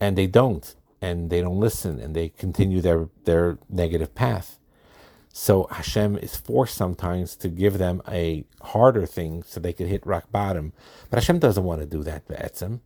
And 0.00 0.18
they 0.18 0.26
don't, 0.26 0.74
and 1.00 1.30
they 1.30 1.40
don't 1.40 1.60
listen, 1.60 2.00
and 2.00 2.16
they 2.16 2.30
continue 2.30 2.80
their 2.80 3.08
their 3.24 3.58
negative 3.68 4.14
path. 4.16 4.57
So 5.40 5.68
Hashem 5.70 6.18
is 6.18 6.34
forced 6.34 6.76
sometimes 6.76 7.36
to 7.36 7.48
give 7.48 7.78
them 7.78 8.02
a 8.08 8.44
harder 8.60 9.06
thing 9.06 9.44
so 9.44 9.60
they 9.60 9.72
could 9.72 9.86
hit 9.86 10.04
rock 10.04 10.32
bottom. 10.32 10.72
But 11.08 11.20
Hashem 11.20 11.38
doesn't 11.38 11.62
want 11.62 11.80
to 11.80 11.86
do 11.86 12.02
that 12.02 12.26
to 12.26 12.34
Etzim. 12.34 12.80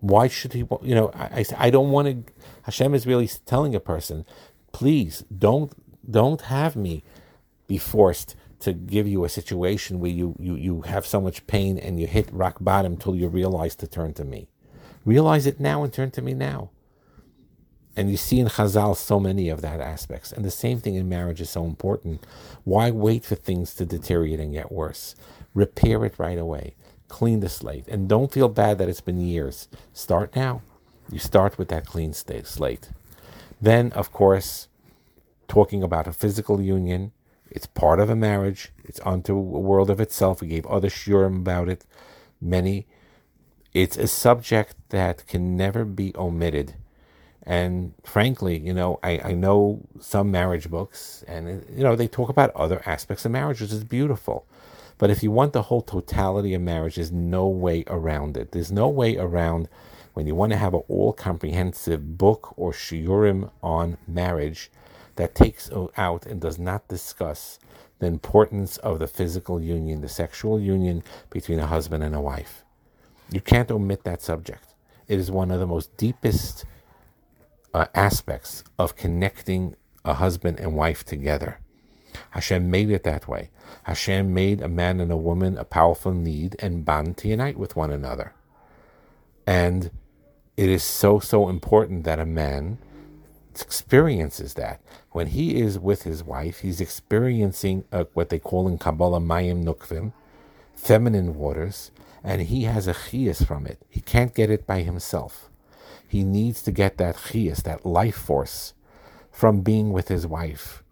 Why 0.00 0.28
should 0.28 0.54
he? 0.54 0.60
You 0.80 0.94
know, 0.94 1.10
I, 1.12 1.24
I, 1.40 1.44
I 1.66 1.70
don't 1.70 1.90
want 1.90 2.08
to. 2.26 2.32
Hashem 2.62 2.94
is 2.94 3.06
really 3.06 3.28
telling 3.44 3.74
a 3.74 3.80
person, 3.80 4.24
please 4.72 5.24
don't 5.36 5.70
don't 6.10 6.40
have 6.40 6.74
me 6.74 7.04
be 7.66 7.76
forced 7.76 8.34
to 8.60 8.72
give 8.72 9.06
you 9.06 9.22
a 9.24 9.28
situation 9.28 10.00
where 10.00 10.10
you, 10.10 10.34
you, 10.38 10.56
you 10.56 10.80
have 10.82 11.04
so 11.04 11.20
much 11.20 11.46
pain 11.46 11.78
and 11.78 12.00
you 12.00 12.06
hit 12.06 12.32
rock 12.32 12.56
bottom 12.62 12.96
till 12.96 13.14
you 13.14 13.28
realize 13.28 13.76
to 13.76 13.86
turn 13.86 14.14
to 14.14 14.24
me. 14.24 14.48
Realize 15.04 15.46
it 15.46 15.60
now 15.60 15.84
and 15.84 15.92
turn 15.92 16.10
to 16.12 16.22
me 16.22 16.32
now. 16.32 16.70
And 17.94 18.10
you 18.10 18.16
see 18.16 18.40
in 18.40 18.48
Chazal 18.48 18.96
so 18.96 19.20
many 19.20 19.48
of 19.48 19.60
that 19.60 19.80
aspects. 19.80 20.32
And 20.32 20.44
the 20.44 20.50
same 20.50 20.80
thing 20.80 20.94
in 20.94 21.08
marriage 21.08 21.40
is 21.40 21.50
so 21.50 21.64
important. 21.64 22.24
Why 22.64 22.90
wait 22.90 23.24
for 23.24 23.34
things 23.34 23.74
to 23.74 23.84
deteriorate 23.84 24.40
and 24.40 24.52
get 24.52 24.72
worse? 24.72 25.14
Repair 25.54 26.04
it 26.06 26.18
right 26.18 26.38
away. 26.38 26.74
Clean 27.08 27.40
the 27.40 27.50
slate. 27.50 27.86
And 27.88 28.08
don't 28.08 28.32
feel 28.32 28.48
bad 28.48 28.78
that 28.78 28.88
it's 28.88 29.02
been 29.02 29.20
years. 29.20 29.68
Start 29.92 30.34
now. 30.34 30.62
You 31.10 31.18
start 31.18 31.58
with 31.58 31.68
that 31.68 31.84
clean 31.84 32.14
slate. 32.14 32.90
Then, 33.60 33.92
of 33.92 34.10
course, 34.12 34.68
talking 35.46 35.82
about 35.82 36.06
a 36.06 36.12
physical 36.12 36.62
union, 36.62 37.12
it's 37.50 37.66
part 37.66 38.00
of 38.00 38.08
a 38.08 38.16
marriage. 38.16 38.72
It's 38.82 39.00
onto 39.00 39.36
a 39.36 39.40
world 39.40 39.90
of 39.90 40.00
itself. 40.00 40.40
We 40.40 40.48
gave 40.48 40.64
other 40.64 40.88
shiurim 40.88 41.36
about 41.36 41.68
it, 41.68 41.84
many. 42.40 42.86
It's 43.74 43.98
a 43.98 44.08
subject 44.08 44.76
that 44.88 45.26
can 45.26 45.54
never 45.54 45.84
be 45.84 46.14
omitted. 46.16 46.76
And 47.44 47.94
frankly, 48.04 48.58
you 48.58 48.72
know, 48.72 49.00
I, 49.02 49.20
I 49.24 49.32
know 49.32 49.80
some 50.00 50.30
marriage 50.30 50.70
books, 50.70 51.24
and 51.26 51.64
you 51.74 51.82
know 51.82 51.96
they 51.96 52.06
talk 52.06 52.28
about 52.28 52.50
other 52.54 52.82
aspects 52.86 53.24
of 53.24 53.32
marriage, 53.32 53.60
which 53.60 53.72
is 53.72 53.84
beautiful. 53.84 54.46
But 54.98 55.10
if 55.10 55.22
you 55.22 55.32
want 55.32 55.52
the 55.52 55.62
whole 55.62 55.82
totality 55.82 56.54
of 56.54 56.62
marriage, 56.62 56.94
there's 56.94 57.10
no 57.10 57.48
way 57.48 57.82
around 57.88 58.36
it. 58.36 58.52
There's 58.52 58.70
no 58.70 58.88
way 58.88 59.16
around 59.16 59.68
when 60.14 60.26
you 60.26 60.34
want 60.34 60.52
to 60.52 60.58
have 60.58 60.74
an 60.74 60.82
all-comprehensive 60.88 62.16
book 62.16 62.54
or 62.56 62.72
shiurim 62.72 63.50
on 63.62 63.96
marriage 64.06 64.70
that 65.16 65.34
takes 65.34 65.70
out 65.96 66.26
and 66.26 66.40
does 66.40 66.58
not 66.58 66.86
discuss 66.86 67.58
the 67.98 68.06
importance 68.06 68.76
of 68.78 68.98
the 68.98 69.06
physical 69.06 69.60
union, 69.60 70.00
the 70.00 70.08
sexual 70.08 70.60
union 70.60 71.02
between 71.30 71.58
a 71.58 71.66
husband 71.66 72.04
and 72.04 72.14
a 72.14 72.20
wife. 72.20 72.64
You 73.30 73.40
can't 73.40 73.70
omit 73.70 74.04
that 74.04 74.22
subject. 74.22 74.74
It 75.08 75.18
is 75.18 75.30
one 75.30 75.50
of 75.50 75.60
the 75.60 75.66
most 75.66 75.96
deepest 75.96 76.64
uh, 77.74 77.86
aspects 77.94 78.64
of 78.78 78.96
connecting 78.96 79.76
a 80.04 80.14
husband 80.14 80.58
and 80.60 80.74
wife 80.74 81.04
together. 81.04 81.58
Hashem 82.30 82.70
made 82.70 82.90
it 82.90 83.04
that 83.04 83.28
way. 83.28 83.50
Hashem 83.84 84.32
made 84.34 84.60
a 84.60 84.68
man 84.68 85.00
and 85.00 85.10
a 85.10 85.16
woman 85.16 85.56
a 85.56 85.64
powerful 85.64 86.12
need 86.12 86.56
and 86.58 86.84
bond 86.84 87.16
to 87.18 87.28
unite 87.28 87.58
with 87.58 87.76
one 87.76 87.90
another. 87.90 88.34
And 89.46 89.90
it 90.56 90.68
is 90.68 90.82
so, 90.82 91.18
so 91.18 91.48
important 91.48 92.04
that 92.04 92.18
a 92.18 92.26
man 92.26 92.78
experiences 93.60 94.54
that. 94.54 94.80
When 95.10 95.28
he 95.28 95.60
is 95.60 95.78
with 95.78 96.02
his 96.02 96.24
wife, 96.24 96.60
he's 96.60 96.80
experiencing 96.80 97.84
uh, 97.92 98.04
what 98.14 98.30
they 98.30 98.38
call 98.38 98.68
in 98.68 98.78
Kabbalah 98.78 99.20
Mayim 99.20 99.64
Nukvim, 99.64 100.12
feminine 100.74 101.34
waters, 101.34 101.90
and 102.24 102.42
he 102.42 102.64
has 102.64 102.86
a 102.86 102.94
chias 102.94 103.46
from 103.46 103.66
it. 103.66 103.78
He 103.88 104.00
can't 104.00 104.34
get 104.34 104.50
it 104.50 104.66
by 104.66 104.80
himself. 104.80 105.50
He 106.12 106.24
needs 106.24 106.60
to 106.64 106.72
get 106.72 106.98
that 106.98 107.16
chias, 107.16 107.62
that 107.62 107.86
life 107.86 108.16
force, 108.16 108.74
from 109.30 109.62
being 109.62 109.94
with 109.94 110.08
his 110.08 110.26
wife, 110.26 110.82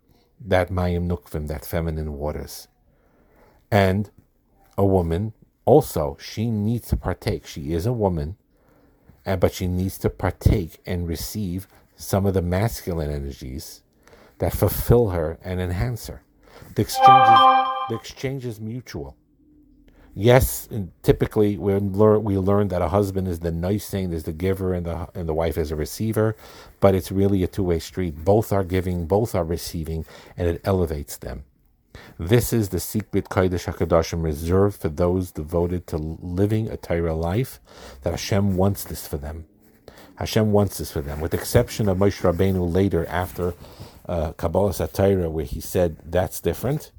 that 0.43 0.71
Mayim 0.71 1.11
Nukvim, 1.11 1.47
that 1.47 1.63
feminine 1.63 2.15
waters. 2.15 2.69
And 3.71 4.09
a 4.79 4.87
woman 4.87 5.35
also, 5.67 6.17
she 6.19 6.51
needs 6.51 6.89
to 6.89 6.97
partake. 6.97 7.47
She 7.47 7.75
is 7.75 7.85
a 7.85 7.93
woman, 7.93 8.39
uh, 9.27 9.37
but 9.37 9.53
she 9.53 9.69
needs 9.69 9.99
to 9.99 10.09
partake 10.09 10.79
and 10.87 11.07
receive 11.07 11.69
some 11.97 12.25
of 12.25 12.33
the 12.33 12.41
masculine 12.41 13.11
energies 13.11 13.83
that 14.39 14.55
fulfill 14.55 15.11
her 15.11 15.39
and 15.45 15.61
enhance 15.61 16.07
her. 16.07 16.23
The 16.77 16.81
exchange 16.81 17.29
is, 17.29 17.69
the 17.91 17.97
exchange 17.97 18.47
is 18.47 18.59
mutual. 18.59 19.19
Yes, 20.15 20.69
typically 21.03 21.57
we 21.57 21.75
learn 21.75 22.25
we 22.25 22.37
learn 22.37 22.69
that 22.69 22.83
a 22.83 22.89
husband 22.89 23.29
is 23.29 23.41
the 23.41 23.53
nice 23.53 23.89
thing, 23.89 24.13
is 24.13 24.25
the 24.25 24.33
giver, 24.33 24.75
and 24.75 24.87
the 24.87 25.09
and 25.15 25.29
the 25.29 25.35
wife 25.35 25.57
is 25.57 25.71
a 25.71 25.77
receiver, 25.77 26.37
but 26.81 26.95
it's 26.95 27.13
really 27.13 27.43
a 27.45 27.47
two 27.47 27.63
way 27.65 27.79
street. 27.79 28.25
Both 28.25 28.53
are 28.53 28.65
giving, 28.65 29.07
both 29.07 29.35
are 29.35 29.45
receiving, 29.45 30.05
and 30.37 30.49
it 30.49 30.61
elevates 30.65 31.17
them. 31.17 31.45
This 32.19 32.53
is 32.53 32.71
the 32.71 32.79
Sikbit 32.79 33.29
Kodesh 33.29 33.73
Hakadoshim 33.73 34.23
reserved 34.23 34.81
for 34.81 34.89
those 34.89 35.33
devoted 35.33 35.87
to 35.89 35.97
living 35.97 36.69
a 36.69 36.77
Torah 36.77 37.15
life. 37.15 37.61
That 38.03 38.11
Hashem 38.11 38.57
wants 38.57 38.85
this 38.85 39.07
for 39.07 39.17
them. 39.17 39.47
Hashem 40.17 40.53
wants 40.53 40.79
this 40.79 40.93
for 40.93 41.01
them, 41.01 41.21
with 41.21 41.31
the 41.33 41.39
exception 41.39 41.89
of 41.89 41.99
Moshe 41.99 42.21
Rabbeinu 42.21 42.73
later 42.73 43.07
after 43.07 43.55
uh, 44.09 44.33
Kabbalah 44.33 44.73
Satira, 44.73 45.31
where 45.31 45.47
he 45.47 45.61
said 45.61 45.97
that's 46.05 46.41
different. 46.41 46.93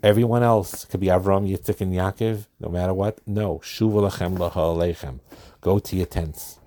Everyone 0.00 0.44
else 0.44 0.84
could 0.84 1.00
be 1.00 1.08
Avram, 1.08 1.50
Yitzchak, 1.50 1.80
and 1.80 1.92
Yaakov, 1.92 2.46
no 2.60 2.68
matter 2.68 2.94
what. 2.94 3.18
No, 3.26 3.58
Shuva 3.58 4.08
lachem. 4.08 5.20
Go 5.60 5.78
to 5.80 5.96
your 5.96 6.06
tents. 6.06 6.60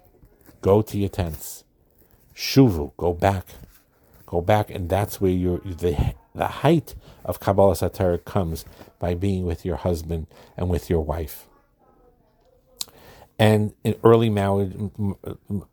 Go 0.62 0.82
to 0.82 0.98
your 0.98 1.10
tents. 1.10 1.64
Shuvu, 2.36 2.92
go 2.98 3.14
back. 3.14 3.46
Go 4.26 4.42
back, 4.42 4.70
and 4.70 4.90
that's 4.90 5.22
where 5.22 5.32
your 5.32 5.60
the 5.60 6.16
the 6.36 6.48
height 6.48 6.96
of 7.24 7.40
Kabbalah 7.40 7.76
Satira 7.76 8.24
comes 8.24 8.66
by 9.00 9.14
being 9.14 9.46
with 9.46 9.66
your 9.66 9.78
husband 9.78 10.28
and 10.58 10.70
with 10.70 10.90
your 10.90 11.02
wife. 11.02 11.48
And 13.42 13.74
in 13.84 13.96
early 14.04 14.30
marriage, 14.30 14.72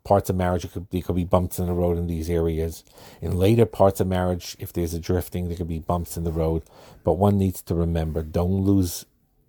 parts 0.03 0.27
of 0.31 0.35
marriage, 0.35 0.65
it 0.65 0.71
could, 0.71 0.87
there 0.89 1.03
could 1.03 1.15
be 1.15 1.23
bumps 1.23 1.59
in 1.59 1.67
the 1.67 1.73
road 1.73 1.99
in 1.99 2.07
these 2.07 2.27
areas. 2.27 2.83
In 3.21 3.37
later 3.37 3.67
parts 3.67 3.99
of 3.99 4.07
marriage, 4.07 4.55
if 4.57 4.73
there's 4.73 4.95
a 4.95 4.99
drifting, 4.99 5.47
there 5.47 5.55
could 5.55 5.67
be 5.67 5.77
bumps 5.77 6.17
in 6.17 6.23
the 6.23 6.31
road. 6.31 6.63
But 7.03 7.19
one 7.19 7.37
needs 7.37 7.61
to 7.61 7.75
remember 7.75 8.23
don't 8.23 8.63
lose, 8.63 9.05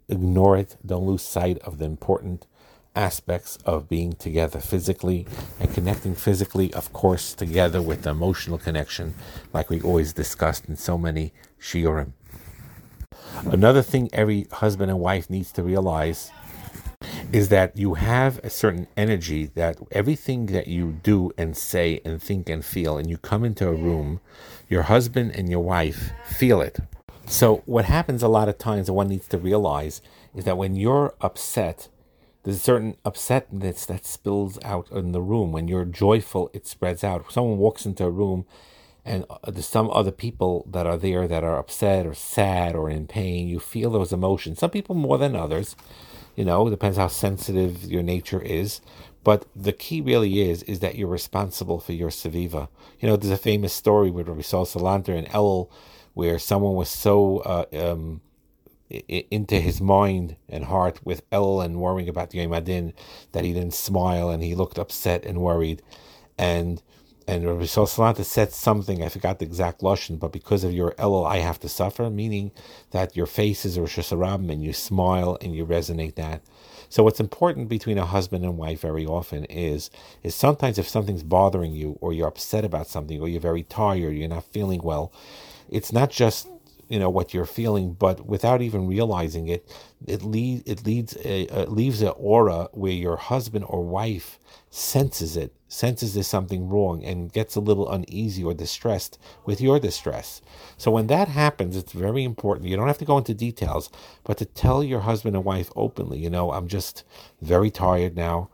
ignore 0.07 0.59
it, 0.59 0.77
don't 0.85 1.07
lose 1.07 1.23
sight 1.23 1.61
of 1.61 1.79
the 1.79 1.87
important 1.87 2.47
aspects 2.95 3.57
of 3.65 3.89
being 3.89 4.13
together 4.13 4.61
physically 4.61 5.27
and 5.59 5.73
connecting 5.73 6.15
physically, 6.15 6.75
of 6.75 6.93
course, 6.93 7.33
together 7.33 7.81
with 7.81 8.03
the 8.03 8.11
emotional 8.11 8.59
connection, 8.59 9.15
like 9.55 9.71
we 9.71 9.81
always 9.81 10.13
discussed 10.13 10.69
in 10.69 10.77
so 10.77 10.99
many 10.99 11.33
shiurim. 11.59 12.13
Another 13.47 13.81
thing 13.81 14.11
every 14.13 14.47
husband 14.53 14.91
and 14.91 15.01
wife 15.01 15.31
needs 15.31 15.53
to 15.53 15.63
realize 15.63 16.31
is 17.33 17.49
that 17.49 17.77
you 17.77 17.95
have 17.95 18.39
a 18.43 18.51
certain 18.51 18.89
energy 18.97 19.47
that 19.55 19.79
everything 19.93 20.47
that 20.47 20.67
you 20.67 20.99
do 21.03 21.31
and 21.39 21.57
say 21.57 22.01
and 22.05 22.23
think 22.23 22.49
and 22.49 22.65
feel, 22.65 22.99
and 22.99 23.09
you 23.09 23.17
come 23.17 23.45
into 23.45 23.69
a 23.69 23.75
room, 23.75 24.21
your 24.69 24.83
husband 24.83 25.33
and 25.35 25.49
your 25.49 25.61
wife 25.61 26.11
feel 26.27 26.61
it. 26.61 26.81
So, 27.27 27.63
what 27.67 27.85
happens 27.85 28.23
a 28.23 28.29
lot 28.29 28.49
of 28.49 28.59
times, 28.59 28.89
and 28.89 28.97
one 28.97 29.09
needs 29.09 29.29
to 29.29 29.39
realize, 29.39 30.03
is 30.35 30.45
that 30.45 30.59
when 30.59 30.75
you're 30.75 31.15
upset, 31.21 31.89
there's 32.43 32.57
a 32.57 32.61
certain 32.61 32.97
upsetness 33.05 33.87
that 33.87 34.05
spills 34.07 34.59
out 34.65 34.91
in 34.91 35.13
the 35.13 35.21
room. 35.21 35.53
When 35.53 35.69
you're 35.69 35.85
joyful, 35.85 36.51
it 36.53 36.67
spreads 36.67 37.05
out. 37.05 37.31
Someone 37.31 37.59
walks 37.59 37.87
into 37.87 38.05
a 38.05 38.11
room, 38.11 38.47
and 39.05 39.25
uh, 39.31 39.51
there's 39.51 39.69
some 39.69 39.91
other 39.91 40.11
people 40.11 40.67
that 40.69 40.87
are 40.87 40.97
there 40.97 41.29
that 41.29 41.45
are 41.45 41.59
upset 41.59 42.07
or 42.07 42.15
sad 42.15 42.75
or 42.75 42.91
in 42.91 43.07
pain. 43.07 43.47
You 43.47 43.61
feel 43.61 43.91
those 43.91 44.13
emotions. 44.13 44.59
Some 44.59 44.71
people 44.71 44.97
more 44.97 45.19
than 45.19 45.37
others. 45.37 45.77
You 46.37 46.45
know, 46.45 46.67
it 46.67 46.71
depends 46.71 46.97
how 46.97 47.09
sensitive 47.09 47.85
your 47.85 48.03
nature 48.03 48.41
is. 48.41 48.81
But 49.23 49.47
the 49.55 49.73
key 49.73 50.01
really 50.01 50.41
is 50.41 50.63
is 50.63 50.81
that 50.81 50.95
you're 50.95 51.09
responsible 51.09 51.79
for 51.79 51.93
your 51.93 52.11
seviva. 52.11 52.69
You 53.01 53.09
know, 53.09 53.17
there's 53.17 53.33
a 53.33 53.37
famous 53.37 53.73
story 53.73 54.11
with 54.11 54.29
Rabbi 54.29 54.41
Yisroel 54.41 54.67
Salanter 54.67 55.17
and 55.17 55.29
El, 55.33 55.71
where 56.15 56.39
someone 56.39 56.75
was 56.75 56.89
so 56.89 57.39
uh, 57.41 57.65
um, 57.73 58.23
into 58.89 59.61
his 59.61 59.81
mind 59.81 60.37
and 60.49 60.65
heart 60.65 61.05
with 61.05 61.23
El 61.31 61.61
and 61.61 61.81
worrying 61.81 62.09
about 62.09 62.31
the 62.31 62.39
Yom 62.39 62.51
HaDin 62.51 62.93
that 63.33 63.45
he 63.45 63.53
didn't 63.53 63.75
smile 63.75 64.31
and 64.31 64.43
he 64.43 64.55
looked 64.55 64.79
upset 64.79 65.25
and 65.25 65.41
worried. 65.41 65.83
And 66.39 66.83
and 67.31 67.47
Rabbi 67.47 67.63
Salanter 67.63 68.25
said 68.25 68.53
something, 68.53 69.05
I 69.05 69.09
forgot 69.09 69.39
the 69.39 69.45
exact 69.45 69.83
Lashon, 69.83 70.19
but 70.19 70.33
because 70.33 70.65
of 70.65 70.73
your 70.73 70.95
Elul, 70.95 71.25
I 71.25 71.37
have 71.37 71.61
to 71.61 71.69
suffer, 71.69 72.11
meaning 72.11 72.51
that 72.91 73.17
your 73.17 73.27
face 73.27 73.65
is 73.65 73.79
Rosh 73.79 74.01
Hashanah 74.01 74.51
and 74.51 74.65
you 74.65 74.73
smile 74.73 75.39
and 75.41 75.55
you 75.55 75.65
resonate 75.65 76.17
that. 76.17 76.43
So 76.89 77.05
what's 77.05 77.21
important 77.21 77.69
between 77.69 77.99
a 77.99 78.05
husband 78.05 78.45
and 78.45 78.59
wife 78.59 78.81
very 78.81 79.07
often 79.07 79.45
is 79.45 79.91
is 80.25 80.35
sometimes 80.35 80.77
if 80.77 80.89
something's 80.89 81.23
bothering 81.23 81.73
you 81.73 81.99
or 82.01 82.13
you're 82.13 82.27
upset 82.27 82.65
about 82.65 82.89
something 82.89 83.21
or 83.21 83.29
you're 83.29 83.41
very 83.41 83.63
tired, 83.63 84.17
you're 84.17 84.29
not 84.29 84.53
feeling 84.53 84.83
well, 84.83 85.13
it's 85.69 85.93
not 85.93 86.11
just 86.11 86.49
you 86.91 86.99
know 86.99 87.09
what 87.09 87.33
you're 87.33 87.47
feeling, 87.47 87.95
but 87.95 88.27
without 88.27 88.61
even 88.61 88.89
realizing 88.89 89.47
it, 89.47 89.65
it 90.07 90.23
leads 90.23 90.65
it 90.67 90.85
leads 90.85 91.17
a, 91.25 91.47
uh, 91.47 91.67
leaves 91.67 92.03
an 92.03 92.13
aura 92.17 92.69
where 92.73 92.93
your 92.93 93.17
husband 93.17 93.65
or 93.69 93.85
wife 93.85 94.41
senses 94.71 95.37
it, 95.37 95.55
senses 95.69 96.15
there's 96.15 96.27
something 96.27 96.69
wrong, 96.69 97.05
and 97.05 97.33
gets 97.33 97.55
a 97.55 97.61
little 97.61 97.89
uneasy 97.89 98.43
or 98.43 98.55
distressed 98.55 99.21
with 99.47 99.61
your 99.61 99.79
distress. 99.79 100.43
So 100.77 100.91
when 100.91 101.07
that 101.07 101.29
happens, 101.29 101.77
it's 101.77 101.93
very 101.93 102.25
important. 102.25 102.69
You 102.69 102.77
don't 102.77 102.89
have 102.89 102.99
to 102.99 103.05
go 103.05 103.19
into 103.19 103.35
details, 103.35 103.89
but 104.25 104.37
to 104.39 104.45
tell 104.45 104.83
your 104.83 105.01
husband 105.01 105.37
and 105.37 105.45
wife 105.45 105.71
openly, 105.77 106.19
you 106.19 106.29
know, 106.29 106.51
I'm 106.53 106.67
just 106.67 107.05
very 107.41 107.71
tired 107.71 108.17
now. 108.17 108.51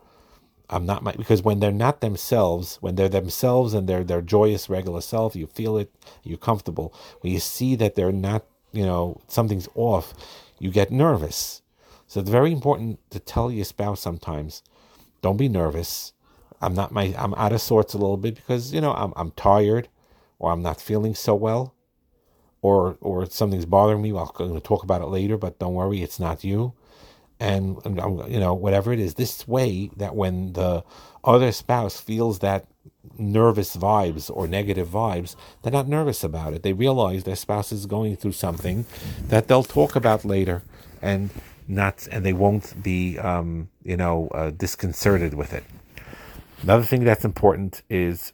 I'm 0.69 0.85
not 0.85 1.03
my 1.03 1.13
because 1.13 1.41
when 1.41 1.59
they're 1.59 1.71
not 1.71 2.01
themselves, 2.01 2.77
when 2.81 2.95
they're 2.95 3.09
themselves 3.09 3.73
and 3.73 3.87
they're 3.87 4.03
their 4.03 4.21
joyous 4.21 4.69
regular 4.69 5.01
self, 5.01 5.35
you 5.35 5.47
feel 5.47 5.77
it, 5.77 5.93
you're 6.23 6.37
comfortable. 6.37 6.93
When 7.21 7.31
you 7.31 7.39
see 7.39 7.75
that 7.75 7.95
they're 7.95 8.11
not, 8.11 8.45
you 8.73 8.85
know, 8.85 9.21
something's 9.27 9.69
off, 9.75 10.13
you 10.59 10.69
get 10.71 10.91
nervous. 10.91 11.61
So 12.07 12.19
it's 12.19 12.29
very 12.29 12.51
important 12.51 12.99
to 13.11 13.19
tell 13.19 13.51
your 13.51 13.65
spouse 13.65 14.01
sometimes, 14.01 14.61
don't 15.21 15.37
be 15.37 15.49
nervous. 15.49 16.13
I'm 16.61 16.73
not 16.73 16.91
my 16.91 17.13
I'm 17.17 17.33
out 17.35 17.53
of 17.53 17.61
sorts 17.61 17.93
a 17.93 17.97
little 17.97 18.17
bit 18.17 18.35
because, 18.35 18.73
you 18.73 18.81
know, 18.81 18.93
I'm 18.93 19.13
I'm 19.15 19.31
tired 19.31 19.87
or 20.39 20.51
I'm 20.51 20.61
not 20.61 20.81
feeling 20.81 21.15
so 21.15 21.35
well 21.35 21.75
or 22.61 22.97
or 22.99 23.29
something's 23.29 23.65
bothering 23.65 24.01
me. 24.01 24.11
Well, 24.11 24.33
I'm 24.39 24.47
going 24.47 24.53
to 24.53 24.67
talk 24.67 24.83
about 24.83 25.01
it 25.01 25.07
later, 25.07 25.37
but 25.37 25.59
don't 25.59 25.75
worry, 25.75 26.01
it's 26.01 26.19
not 26.19 26.43
you. 26.43 26.73
And, 27.39 27.77
and 27.85 27.97
you 28.31 28.39
know 28.39 28.53
whatever 28.53 28.93
it 28.93 28.99
is 28.99 29.15
this 29.15 29.47
way 29.47 29.89
that 29.97 30.15
when 30.15 30.53
the 30.53 30.83
other 31.23 31.51
spouse 31.51 31.99
feels 31.99 32.39
that 32.39 32.65
nervous 33.17 33.75
vibes 33.75 34.29
or 34.33 34.47
negative 34.47 34.87
vibes 34.87 35.35
they're 35.61 35.71
not 35.71 35.87
nervous 35.87 36.23
about 36.23 36.53
it. 36.53 36.63
They 36.63 36.73
realize 36.73 37.23
their 37.23 37.35
spouse 37.35 37.71
is 37.71 37.85
going 37.85 38.15
through 38.17 38.33
something 38.33 38.85
that 39.27 39.47
they'll 39.47 39.63
talk 39.63 39.95
about 39.95 40.25
later 40.25 40.63
and 41.01 41.29
not 41.67 42.07
and 42.11 42.25
they 42.25 42.33
won't 42.33 42.81
be 42.81 43.17
um, 43.19 43.69
you 43.83 43.97
know 43.97 44.29
uh, 44.33 44.51
disconcerted 44.51 45.33
with 45.33 45.53
it. 45.53 45.63
Another 46.63 46.83
thing 46.83 47.03
that's 47.03 47.25
important 47.25 47.83
is 47.89 48.33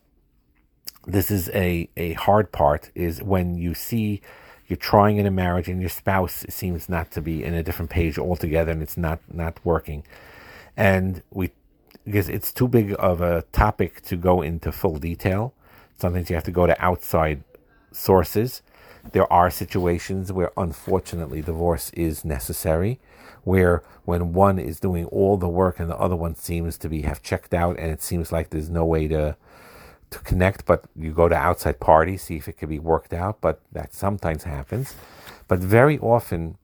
this 1.05 1.29
is 1.31 1.49
a 1.49 1.89
a 1.97 2.13
hard 2.13 2.51
part 2.51 2.91
is 2.95 3.21
when 3.21 3.55
you 3.55 3.73
see 3.73 4.21
you're 4.67 4.77
trying 4.77 5.17
in 5.17 5.25
a 5.25 5.31
marriage 5.31 5.67
and 5.67 5.81
your 5.81 5.89
spouse 5.89 6.45
seems 6.49 6.87
not 6.89 7.11
to 7.11 7.21
be 7.21 7.43
in 7.43 7.53
a 7.53 7.63
different 7.63 7.91
page 7.91 8.17
altogether 8.17 8.71
and 8.71 8.81
it's 8.81 8.97
not 8.97 9.19
not 9.31 9.59
working. 9.63 10.03
And 10.75 11.21
we 11.31 11.51
because 12.05 12.29
it's 12.29 12.51
too 12.51 12.67
big 12.67 12.95
of 12.99 13.21
a 13.21 13.43
topic 13.51 14.01
to 14.03 14.15
go 14.15 14.41
into 14.41 14.71
full 14.71 14.97
detail. 14.97 15.53
Sometimes 15.97 16.29
you 16.29 16.35
have 16.35 16.43
to 16.45 16.51
go 16.51 16.67
to 16.67 16.83
outside 16.83 17.43
sources. 17.91 18.61
There 19.11 19.31
are 19.31 19.49
situations 19.49 20.31
where 20.31 20.51
unfortunately 20.57 21.41
divorce 21.41 21.89
is 21.91 22.25
necessary 22.25 22.99
where 23.43 23.83
when 24.05 24.33
one 24.33 24.59
is 24.59 24.79
doing 24.79 25.05
all 25.05 25.37
the 25.37 25.49
work 25.49 25.79
and 25.79 25.89
the 25.89 25.97
other 25.97 26.15
one 26.15 26.35
seems 26.35 26.77
to 26.77 26.89
be 26.89 27.01
have 27.01 27.21
checked 27.21 27.53
out 27.53 27.77
and 27.77 27.91
it 27.91 28.01
seems 28.01 28.31
like 28.31 28.49
there's 28.49 28.69
no 28.69 28.85
way 28.85 29.07
to 29.07 29.35
to 30.13 30.19
connect, 30.19 30.65
but 30.65 30.85
you 30.95 31.11
go 31.11 31.27
to 31.27 31.35
outside 31.35 31.79
parties, 31.79 32.23
see 32.23 32.37
if 32.37 32.47
it 32.47 32.57
can 32.57 32.69
be 32.69 32.79
worked 32.79 33.13
out, 33.13 33.41
but 33.41 33.61
that 33.71 33.93
sometimes 33.93 34.43
happens. 34.43 34.95
But 35.47 35.59
very 35.59 35.99
often 35.99 36.57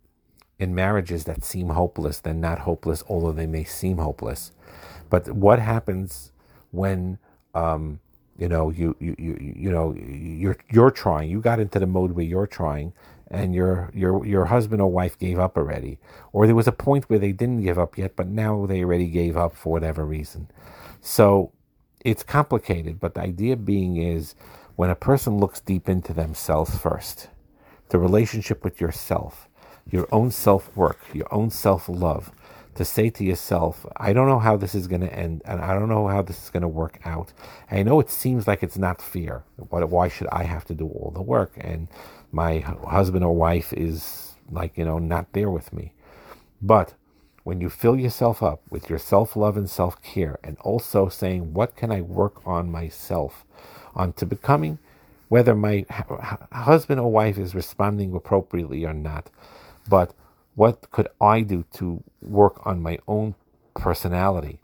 in 0.58 0.76
marriages 0.76 1.26
that 1.26 1.44
seem 1.44 1.70
hopeless, 1.70 2.20
they're 2.20 2.34
not 2.34 2.60
hopeless, 2.60 3.04
although 3.10 3.32
they 3.32 3.48
may 3.48 3.64
seem 3.64 3.98
hopeless. 3.98 4.52
But 5.10 5.32
what 5.32 5.60
happens 5.60 6.32
when 6.72 7.18
um, 7.56 8.00
you 8.38 8.48
know 8.48 8.70
you, 8.70 8.96
you 9.00 9.16
you 9.18 9.54
you 9.56 9.72
know 9.72 9.96
you're 9.96 10.58
you're 10.70 10.92
trying, 10.92 11.30
you 11.30 11.42
got 11.42 11.60
into 11.60 11.80
the 11.80 11.88
mode 11.88 12.12
where 12.12 12.26
you're 12.26 12.48
trying 12.48 12.94
and 13.32 13.54
your 13.54 13.92
your 13.94 14.26
your 14.26 14.46
husband 14.46 14.82
or 14.82 14.92
wife 14.92 15.18
gave 15.18 15.40
up 15.40 15.58
already, 15.58 15.98
or 16.34 16.46
there 16.46 16.56
was 16.56 16.68
a 16.68 16.72
point 16.72 17.10
where 17.10 17.20
they 17.20 17.32
didn't 17.32 17.64
give 17.64 17.80
up 17.80 17.98
yet, 17.98 18.16
but 18.16 18.28
now 18.28 18.66
they 18.66 18.84
already 18.84 19.08
gave 19.08 19.36
up 19.38 19.56
for 19.56 19.72
whatever 19.72 20.06
reason. 20.06 20.48
So 21.02 21.52
it's 22.04 22.24
complicated, 22.24 23.00
but 23.00 23.14
the 23.14 23.22
idea 23.22 23.56
being 23.58 23.98
is 23.98 24.36
when 24.76 24.90
a 24.90 24.96
person 24.96 25.38
looks 25.38 25.60
deep 25.60 25.90
into 25.90 26.14
themselves 26.14 26.78
first, 26.78 27.30
the 27.90 28.00
relationship 28.00 28.64
with 28.64 28.80
yourself, 28.80 29.50
your 29.90 30.08
own 30.12 30.32
self 30.32 30.76
work, 30.76 31.00
your 31.14 31.32
own 31.34 31.50
self 31.50 31.90
love, 31.90 32.32
to 32.76 32.86
say 32.86 33.10
to 33.10 33.26
yourself, 33.26 33.86
I 33.98 34.14
don't 34.14 34.30
know 34.30 34.40
how 34.40 34.56
this 34.56 34.74
is 34.74 34.88
going 34.88 35.02
to 35.02 35.14
end, 35.14 35.42
and 35.44 35.60
I 35.60 35.74
don't 35.74 35.90
know 35.90 36.08
how 36.08 36.22
this 36.22 36.42
is 36.44 36.50
going 36.50 36.62
to 36.62 36.68
work 36.70 37.00
out. 37.04 37.34
I 37.70 37.84
know 37.84 38.00
it 38.00 38.10
seems 38.10 38.48
like 38.48 38.64
it's 38.64 38.78
not 38.78 39.02
fair. 39.02 39.44
Why 39.58 40.08
should 40.08 40.28
I 40.32 40.44
have 40.44 40.64
to 40.66 40.74
do 40.74 40.88
all 40.88 41.12
the 41.14 41.22
work? 41.22 41.52
And 41.58 41.90
my 42.32 42.60
husband 42.60 43.26
or 43.26 43.36
wife 43.36 43.74
is 43.74 44.36
like, 44.50 44.78
you 44.78 44.86
know, 44.86 45.00
not 45.00 45.34
there 45.34 45.50
with 45.50 45.74
me. 45.74 45.94
But 46.62 46.94
when 47.50 47.62
you 47.62 47.68
fill 47.68 47.98
yourself 48.00 48.44
up 48.44 48.62
with 48.70 48.92
your 48.92 49.00
self 49.00 49.36
love 49.36 49.58
and 49.58 49.68
self 49.68 50.00
care, 50.04 50.38
and 50.44 50.56
also 50.60 51.10
saying, 51.10 51.52
What 51.52 51.76
can 51.76 51.92
I 51.92 52.00
work 52.00 52.46
on 52.46 52.72
myself? 52.72 53.44
On 53.96 54.14
to 54.14 54.26
becoming, 54.28 54.78
whether 55.30 55.56
my 55.56 55.84
husband 56.52 57.00
or 57.00 57.12
wife 57.12 57.40
is 57.40 57.56
responding 57.56 58.14
appropriately 58.14 58.86
or 58.86 58.94
not, 58.94 59.32
but 59.90 60.14
what 60.54 60.92
could 60.92 61.08
I 61.20 61.42
do 61.42 61.66
to 61.74 62.04
work 62.22 62.62
on 62.68 62.84
my 62.84 63.00
own 63.08 63.34
personality? 63.74 64.60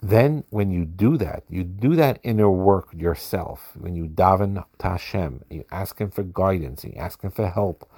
Then, 0.00 0.44
when 0.50 0.70
you 0.70 0.84
do 0.84 1.16
that, 1.16 1.42
you 1.48 1.64
do 1.64 1.96
that 1.96 2.20
inner 2.22 2.50
work 2.50 2.90
yourself. 2.94 3.72
When 3.74 3.96
you 3.96 4.04
daven 4.04 4.64
to 4.78 4.86
Hashem, 4.86 5.42
you 5.50 5.64
ask 5.72 5.98
Him 5.98 6.12
for 6.12 6.22
guidance, 6.22 6.84
you 6.84 6.92
ask 6.96 7.22
Him 7.22 7.32
for 7.32 7.48
help, 7.48 7.90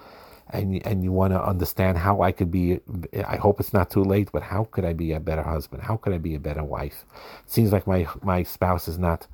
and 0.51 0.85
and 0.87 1.03
you 1.03 1.13
want 1.13 1.33
to 1.33 1.43
understand 1.43 1.99
how 1.99 2.23
I 2.23 2.33
could 2.33 2.51
be. 2.51 2.81
I 3.27 3.37
hope 3.37 3.61
it's 3.61 3.73
not 3.73 3.91
too 3.91 4.05
late, 4.05 4.31
but 4.33 4.43
how 4.43 4.65
could 4.65 4.85
I 4.85 4.93
be 4.93 5.13
a 5.13 5.21
better 5.21 5.43
husband? 5.43 5.83
How 5.83 5.97
could 5.97 6.13
I 6.13 6.19
be 6.19 6.35
a 6.35 6.41
better 6.41 6.65
wife? 6.65 7.05
seems 7.47 7.73
like 7.73 7.87
my 7.87 8.07
my 8.23 8.43
spouse 8.43 8.89
is 8.89 8.99
not 8.99 9.27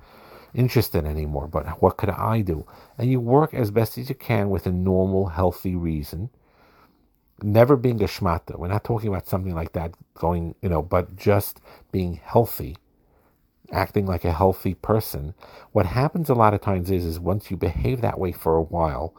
interested 0.54 1.04
anymore. 1.04 1.48
But 1.48 1.66
what 1.82 1.96
could 1.96 2.10
I 2.10 2.40
do? 2.42 2.66
And 2.98 3.10
you 3.10 3.20
work 3.20 3.54
as 3.54 3.70
best 3.70 3.98
as 3.98 4.08
you 4.08 4.14
can 4.14 4.50
with 4.50 4.66
a 4.66 4.72
normal, 4.72 5.28
healthy 5.28 5.76
reason. 5.76 6.30
Never 7.42 7.76
being 7.76 8.00
a 8.02 8.06
schmata. 8.06 8.56
We're 8.58 8.68
not 8.68 8.84
talking 8.84 9.08
about 9.08 9.26
something 9.26 9.54
like 9.54 9.72
that 9.72 9.94
going, 10.14 10.54
you 10.62 10.68
know, 10.68 10.82
but 10.82 11.16
just 11.16 11.60
being 11.90 12.20
healthy 12.22 12.76
acting 13.72 14.06
like 14.06 14.24
a 14.24 14.32
healthy 14.32 14.74
person. 14.74 15.34
What 15.72 15.86
happens 15.86 16.28
a 16.28 16.34
lot 16.34 16.54
of 16.54 16.60
times 16.60 16.90
is, 16.90 17.04
is 17.04 17.18
once 17.18 17.50
you 17.50 17.56
behave 17.56 18.00
that 18.02 18.18
way 18.18 18.32
for 18.32 18.56
a 18.56 18.62
while, 18.62 19.14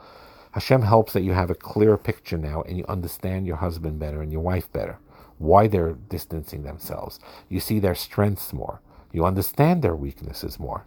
Hashem 0.53 0.83
helps 0.83 1.13
that 1.13 1.23
you 1.23 1.33
have 1.33 1.49
a 1.49 1.55
clearer 1.55 1.97
picture 1.97 2.37
now 2.37 2.61
and 2.61 2.77
you 2.77 2.85
understand 2.87 3.47
your 3.47 3.55
husband 3.57 3.99
better 3.99 4.21
and 4.21 4.31
your 4.31 4.41
wife 4.41 4.71
better, 4.71 4.99
why 5.39 5.67
they're 5.67 5.93
distancing 5.93 6.61
themselves. 6.61 7.19
You 7.49 7.59
see 7.59 7.79
their 7.79 7.95
strengths 7.95 8.53
more. 8.53 8.79
You 9.11 9.25
understand 9.25 9.81
their 9.81 9.95
weaknesses 9.95 10.59
more. 10.59 10.85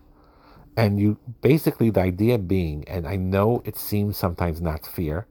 And 0.77 1.01
you 1.01 1.19
basically, 1.41 1.91
the 1.91 2.03
idea 2.03 2.39
being, 2.39 2.85
and 2.87 3.09
I 3.09 3.17
know 3.17 3.63
it 3.65 3.77
seems 3.77 4.17
sometimes 4.17 4.61
not 4.61 4.87
fair, 4.87 5.27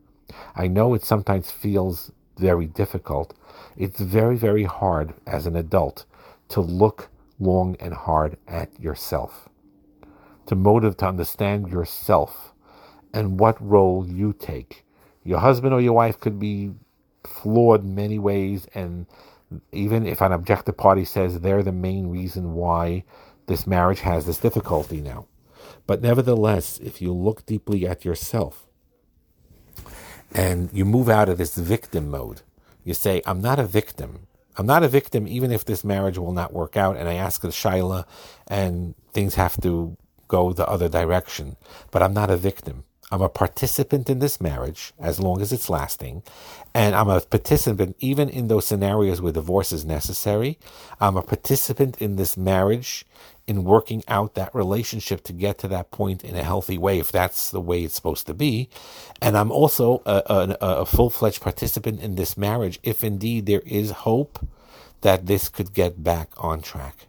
I 0.56 0.68
know 0.68 0.94
it 0.94 1.06
sometimes 1.06 1.52
feels 1.52 2.12
very 2.38 2.66
difficult. 2.66 3.34
It's 3.78 4.00
very, 4.00 4.36
very 4.36 4.64
hard 4.64 5.14
as 5.26 5.46
an 5.46 5.56
adult 5.56 6.06
to 6.50 6.62
look 6.62 7.10
long 7.40 7.78
and 7.80 7.94
hard 7.94 8.38
at 8.48 8.78
yourself, 8.80 9.48
to 10.48 10.56
motive, 10.56 10.98
to 10.98 11.08
understand 11.08 11.70
yourself 11.70 12.54
and 13.16 13.40
what 13.40 13.60
role 13.60 14.06
you 14.08 14.34
take. 14.34 14.86
Your 15.24 15.40
husband 15.40 15.74
or 15.74 15.82
your 15.82 15.94
wife 15.94 16.20
could 16.20 16.38
be 16.38 16.74
flawed 17.24 17.84
many 17.84 18.20
ways, 18.20 18.68
and 18.76 19.08
even 19.72 20.06
if 20.06 20.22
an 20.22 20.34
objective 20.34 20.78
party 20.78 21.06
says 21.06 21.40
they're 21.40 21.64
the 21.64 21.72
main 21.72 22.08
reason 22.08 22.54
why 22.54 23.04
this 23.48 23.66
marriage 23.66 24.02
has 24.02 24.26
this 24.26 24.38
difficulty 24.38 25.02
now. 25.02 25.26
But 25.88 26.02
nevertheless, 26.02 26.78
if 26.80 27.02
you 27.02 27.14
look 27.14 27.46
deeply 27.46 27.88
at 27.88 28.06
yourself 28.06 28.68
and 30.34 30.70
you 30.74 30.84
move 30.84 31.10
out 31.10 31.30
of 31.30 31.38
this 31.38 31.56
victim 31.56 32.10
mode, 32.10 32.42
you 32.84 32.94
say, 32.94 33.22
I'm 33.26 33.42
not 33.42 33.60
a 33.60 33.66
victim. 33.66 34.28
I'm 34.58 34.66
not 34.66 34.84
a 34.84 34.88
victim 34.88 35.28
even 35.28 35.52
if 35.52 35.66
this 35.66 35.84
marriage 35.84 36.18
will 36.18 36.34
not 36.34 36.54
work 36.54 36.78
out 36.78 36.98
and 36.98 37.10
I 37.10 37.14
ask 37.16 37.42
the 37.42 37.50
Shaila 37.50 38.06
and 38.48 38.96
things 39.12 39.36
have 39.36 39.60
to 39.62 39.98
go 40.28 40.54
the 40.54 40.68
other 40.68 40.90
direction. 40.90 41.56
But 41.92 42.04
I'm 42.04 42.14
not 42.14 42.30
a 42.30 42.38
victim. 42.38 42.84
I'm 43.12 43.22
a 43.22 43.30
participant 43.30 44.10
in 44.10 44.20
this 44.20 44.42
marriage 44.42 44.94
as 45.00 45.20
long 45.20 45.42
as 45.42 45.54
it's 45.54 45.70
lasting. 45.70 46.24
And 46.74 46.96
I'm 46.96 47.08
a 47.08 47.22
participant 47.22 47.96
even 48.00 48.30
in 48.30 48.48
those 48.48 48.66
scenarios 48.66 49.22
where 49.22 49.32
divorce 49.32 49.72
is 49.72 49.86
necessary. 49.86 50.58
I'm 51.00 51.16
a 51.16 51.22
participant 51.22 52.02
in 52.02 52.16
this 52.16 52.36
marriage 52.36 53.06
in 53.48 53.64
working 53.64 54.04
out 54.08 54.34
that 54.34 54.54
relationship 54.56 55.24
to 55.24 55.34
get 55.34 55.60
to 55.60 55.68
that 55.68 55.92
point 55.92 56.24
in 56.24 56.36
a 56.36 56.44
healthy 56.44 56.80
way, 56.80 57.00
if 57.00 57.12
that's 57.12 57.52
the 57.52 57.62
way 57.62 57.84
it's 57.84 57.94
supposed 57.94 58.26
to 58.26 58.34
be. 58.34 58.70
And 59.22 59.38
I'm 59.38 59.52
also 59.52 60.02
a, 60.06 60.24
a, 60.26 60.58
a 60.60 60.86
full 60.86 61.12
fledged 61.12 61.42
participant 61.42 62.02
in 62.02 62.16
this 62.16 62.36
marriage 62.36 62.80
if 62.82 63.04
indeed 63.04 63.46
there 63.46 63.62
is 63.66 63.92
hope 63.92 64.40
that 65.02 65.28
this 65.28 65.48
could 65.48 65.74
get 65.74 66.04
back 66.04 66.32
on 66.38 66.62
track. 66.62 67.06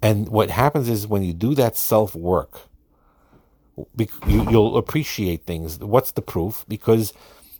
And 0.00 0.28
what 0.30 0.50
happens 0.50 0.88
is 0.88 1.06
when 1.06 1.22
you 1.22 1.34
do 1.34 1.54
that 1.56 1.76
self 1.76 2.14
work, 2.14 2.62
you, 3.76 4.50
you'll 4.50 4.76
appreciate 4.76 5.44
things. 5.44 5.78
What's 5.78 6.12
the 6.12 6.22
proof? 6.22 6.64
Because 6.68 7.12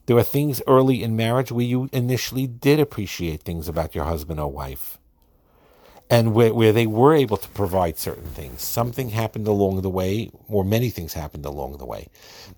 there 0.07 0.17
are 0.17 0.23
things 0.23 0.63
early 0.67 1.03
in 1.03 1.17
marriage 1.17 1.53
where 1.53 1.65
you 1.65 1.89
initially 1.93 2.47
did 2.47 2.81
appreciate 2.81 3.43
things 3.43 3.69
about 3.69 3.95
your 3.95 4.05
husband 4.05 4.41
or 4.41 4.51
wife. 4.51 4.99
And 6.09 6.35
where, 6.35 6.55
where 6.55 6.73
they 6.73 6.87
were 6.87 7.15
able 7.15 7.37
to 7.37 7.49
provide 7.49 7.99
certain 7.99 8.31
things. 8.31 8.63
Something 8.63 9.11
happened 9.11 9.49
along 9.49 9.83
the 9.83 9.91
way, 9.91 10.31
or 10.49 10.65
many 10.65 10.89
things 10.89 11.15
happened 11.15 11.45
along 11.45 11.79
the 11.79 11.85
way. 11.85 12.07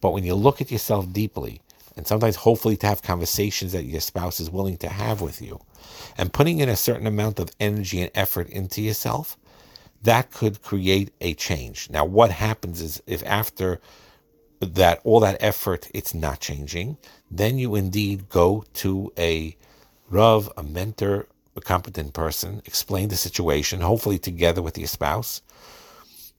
But 0.02 0.12
when 0.12 0.24
you 0.24 0.34
look 0.34 0.60
at 0.60 0.70
yourself 0.70 1.10
deeply, 1.10 1.62
and 1.96 2.06
sometimes 2.06 2.36
hopefully 2.36 2.76
to 2.76 2.86
have 2.86 3.02
conversations 3.02 3.72
that 3.72 3.84
your 3.84 4.02
spouse 4.02 4.38
is 4.38 4.50
willing 4.50 4.76
to 4.78 4.88
have 4.90 5.22
with 5.22 5.40
you, 5.40 5.60
and 6.18 6.32
putting 6.32 6.60
in 6.60 6.68
a 6.68 6.76
certain 6.76 7.06
amount 7.06 7.40
of 7.40 7.50
energy 7.58 8.02
and 8.02 8.10
effort 8.14 8.50
into 8.50 8.82
yourself, 8.82 9.38
that 10.02 10.30
could 10.30 10.62
create 10.62 11.12
a 11.20 11.34
change. 11.34 11.90
Now, 11.90 12.04
what 12.04 12.30
happens 12.30 12.80
is 12.80 13.02
if 13.06 13.22
after 13.24 13.80
that 14.61 15.00
all 15.04 15.20
that 15.20 15.37
effort 15.40 15.88
it's 15.94 16.14
not 16.14 16.40
changing, 16.40 16.98
then 17.30 17.58
you 17.58 17.74
indeed 17.74 18.28
go 18.28 18.64
to 18.74 19.12
a 19.18 19.56
Rav, 20.11 20.50
a 20.56 20.62
mentor, 20.62 21.26
a 21.54 21.61
competent 21.61 22.14
person, 22.14 22.62
explain 22.64 23.08
the 23.08 23.16
situation, 23.16 23.80
hopefully 23.80 24.18
together 24.18 24.62
with 24.62 24.78
your 24.78 24.87
spouse, 24.87 25.42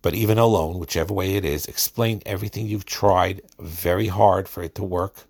but 0.02 0.16
even 0.16 0.40
alone, 0.40 0.80
whichever 0.80 1.14
way 1.14 1.36
it 1.36 1.46
is, 1.46 1.66
explain 1.66 2.24
everything 2.26 2.66
you've 2.66 2.86
tried 2.86 3.42
very 3.60 4.08
hard 4.08 4.50
for 4.50 4.64
it 4.64 4.74
to 4.76 4.84
work. 4.84 5.26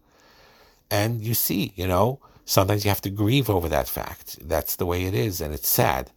And 0.90 1.22
you 1.22 1.34
see, 1.34 1.74
you 1.76 1.88
know, 1.88 2.20
Sometimes 2.50 2.84
you 2.84 2.90
have 2.90 3.02
to 3.02 3.12
grieve 3.12 3.48
over 3.48 3.70
that 3.70 3.88
fact. 3.88 4.40
That's 4.42 4.76
the 4.76 4.88
way 4.88 5.04
it 5.04 5.14
is, 5.14 5.40
and 5.40 5.54
it's 5.54 5.70
sad. 5.70 6.10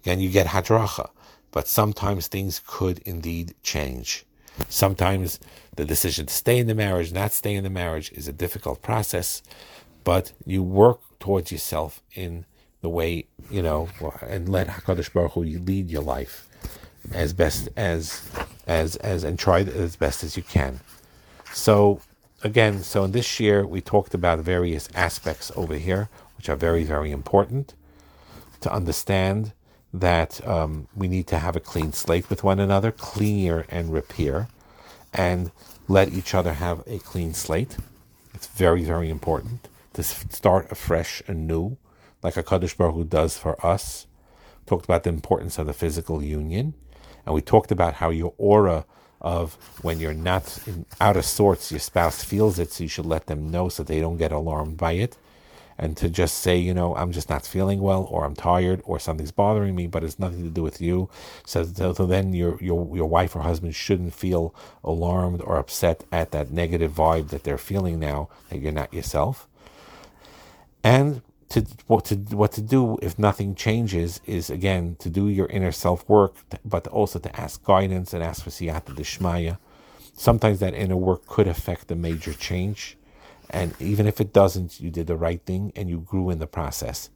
Again, 0.00 0.20
you 0.20 0.30
get 0.30 0.46
hadracha, 0.46 1.10
but 1.52 1.68
sometimes 1.68 2.26
things 2.26 2.60
could 2.66 2.98
indeed 3.00 3.54
change. 3.62 4.24
Sometimes 4.68 5.38
the 5.76 5.84
decision 5.84 6.26
to 6.26 6.34
stay 6.34 6.58
in 6.58 6.66
the 6.66 6.74
marriage, 6.74 7.12
not 7.12 7.32
stay 7.32 7.54
in 7.54 7.64
the 7.64 7.70
marriage, 7.70 8.10
is 8.12 8.28
a 8.28 8.32
difficult 8.32 8.82
process, 8.82 9.42
but 10.04 10.32
you 10.44 10.62
work 10.62 11.00
towards 11.20 11.52
yourself 11.52 12.02
in 12.14 12.44
the 12.80 12.88
way 12.88 13.26
you 13.50 13.62
know, 13.62 13.88
and 14.22 14.48
let 14.48 14.66
Hakadosh 14.66 15.12
Baruch 15.12 15.32
Hu 15.32 15.42
lead 15.42 15.90
your 15.90 16.02
life 16.02 16.48
as 17.12 17.32
best 17.32 17.68
as 17.76 18.28
as 18.66 18.96
as 18.96 19.24
and 19.24 19.38
try 19.38 19.60
as 19.60 19.96
best 19.96 20.22
as 20.24 20.36
you 20.36 20.42
can. 20.42 20.80
So 21.52 22.00
again, 22.42 22.82
so 22.82 23.04
in 23.04 23.12
this 23.12 23.40
year 23.40 23.66
we 23.66 23.80
talked 23.80 24.14
about 24.14 24.40
various 24.40 24.88
aspects 24.94 25.50
over 25.56 25.74
here, 25.74 26.08
which 26.36 26.48
are 26.48 26.56
very 26.56 26.84
very 26.84 27.10
important 27.10 27.74
to 28.60 28.72
understand 28.72 29.52
that 29.92 30.46
um, 30.46 30.88
we 30.96 31.08
need 31.08 31.26
to 31.28 31.38
have 31.38 31.56
a 31.56 31.60
clean 31.60 31.92
slate 31.92 32.30
with 32.30 32.42
one 32.42 32.58
another, 32.58 32.90
clear 32.90 33.66
and 33.68 33.92
repair, 33.92 34.48
and 35.12 35.50
let 35.88 36.12
each 36.12 36.34
other 36.34 36.54
have 36.54 36.82
a 36.86 36.98
clean 36.98 37.34
slate. 37.34 37.76
It's 38.34 38.46
very 38.46 38.84
very 38.84 39.10
important 39.10 39.68
to 39.92 40.02
start 40.02 40.72
afresh 40.72 41.22
and 41.28 41.46
new, 41.46 41.76
like 42.22 42.34
Hakadosh 42.34 42.76
Baruch 42.76 42.94
Hu 42.94 43.04
does 43.04 43.36
for 43.36 43.64
us. 43.64 44.06
Talked 44.64 44.84
about 44.84 45.02
the 45.02 45.10
importance 45.10 45.58
of 45.58 45.66
the 45.66 45.72
physical 45.72 46.22
union, 46.22 46.74
and 47.26 47.34
we 47.34 47.42
talked 47.42 47.70
about 47.70 47.94
how 47.94 48.10
your 48.10 48.32
aura 48.38 48.86
of 49.20 49.54
when 49.82 50.00
you're 50.00 50.14
not 50.14 50.58
in, 50.66 50.84
out 51.00 51.16
of 51.16 51.24
sorts, 51.24 51.70
your 51.70 51.80
spouse 51.80 52.24
feels 52.24 52.58
it, 52.58 52.72
so 52.72 52.84
you 52.84 52.88
should 52.88 53.06
let 53.06 53.26
them 53.26 53.50
know 53.50 53.68
so 53.68 53.82
they 53.82 54.00
don't 54.00 54.16
get 54.16 54.32
alarmed 54.32 54.76
by 54.76 54.92
it. 54.92 55.16
And 55.82 55.96
to 55.96 56.08
just 56.08 56.38
say, 56.38 56.56
you 56.56 56.72
know, 56.72 56.94
I'm 56.94 57.10
just 57.10 57.28
not 57.28 57.44
feeling 57.44 57.80
well, 57.80 58.04
or 58.04 58.24
I'm 58.24 58.36
tired, 58.36 58.82
or 58.84 59.00
something's 59.00 59.32
bothering 59.32 59.74
me, 59.74 59.88
but 59.88 60.04
it's 60.04 60.16
nothing 60.16 60.44
to 60.44 60.48
do 60.48 60.62
with 60.62 60.80
you. 60.80 61.10
So, 61.44 61.64
so, 61.64 61.92
then 61.92 62.32
your 62.34 62.56
your 62.62 62.96
your 62.96 63.08
wife 63.08 63.34
or 63.34 63.40
husband 63.42 63.74
shouldn't 63.74 64.14
feel 64.14 64.54
alarmed 64.84 65.40
or 65.42 65.58
upset 65.58 66.04
at 66.12 66.30
that 66.30 66.52
negative 66.52 66.92
vibe 66.92 67.30
that 67.30 67.42
they're 67.42 67.58
feeling 67.58 67.98
now 67.98 68.28
that 68.48 68.60
you're 68.60 68.70
not 68.80 68.94
yourself. 68.94 69.48
And 70.84 71.22
to 71.52 71.66
what 71.88 72.04
to 72.06 72.14
what 72.14 72.52
to 72.52 72.62
do 72.62 72.98
if 73.02 73.18
nothing 73.18 73.54
changes 73.54 74.20
is 74.24 74.50
again 74.50 74.96
to 75.00 75.10
do 75.10 75.28
your 75.28 75.48
inner 75.48 75.72
self 75.72 76.08
work, 76.08 76.34
but 76.64 76.86
also 76.86 77.18
to 77.18 77.40
ask 77.40 77.62
guidance 77.64 78.14
and 78.14 78.22
ask 78.22 78.44
for 78.44 78.50
siyata 78.50 78.94
dishmaya. 78.94 79.58
Sometimes 80.14 80.60
that 80.60 80.74
inner 80.74 80.96
work 80.96 81.26
could 81.26 81.48
affect 81.48 81.90
a 81.90 81.96
major 81.96 82.32
change, 82.32 82.96
and 83.52 83.74
even 83.80 84.06
if 84.06 84.20
it 84.20 84.32
doesn't, 84.32 84.80
you 84.80 84.90
did 84.90 85.06
the 85.06 85.16
right 85.16 85.42
thing 85.44 85.72
and 85.76 85.88
you 85.88 86.00
grew 86.00 86.30
in 86.30 86.38
the 86.38 86.46
process. 86.46 87.10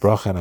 Bracha 0.00 0.26
and 0.26 0.38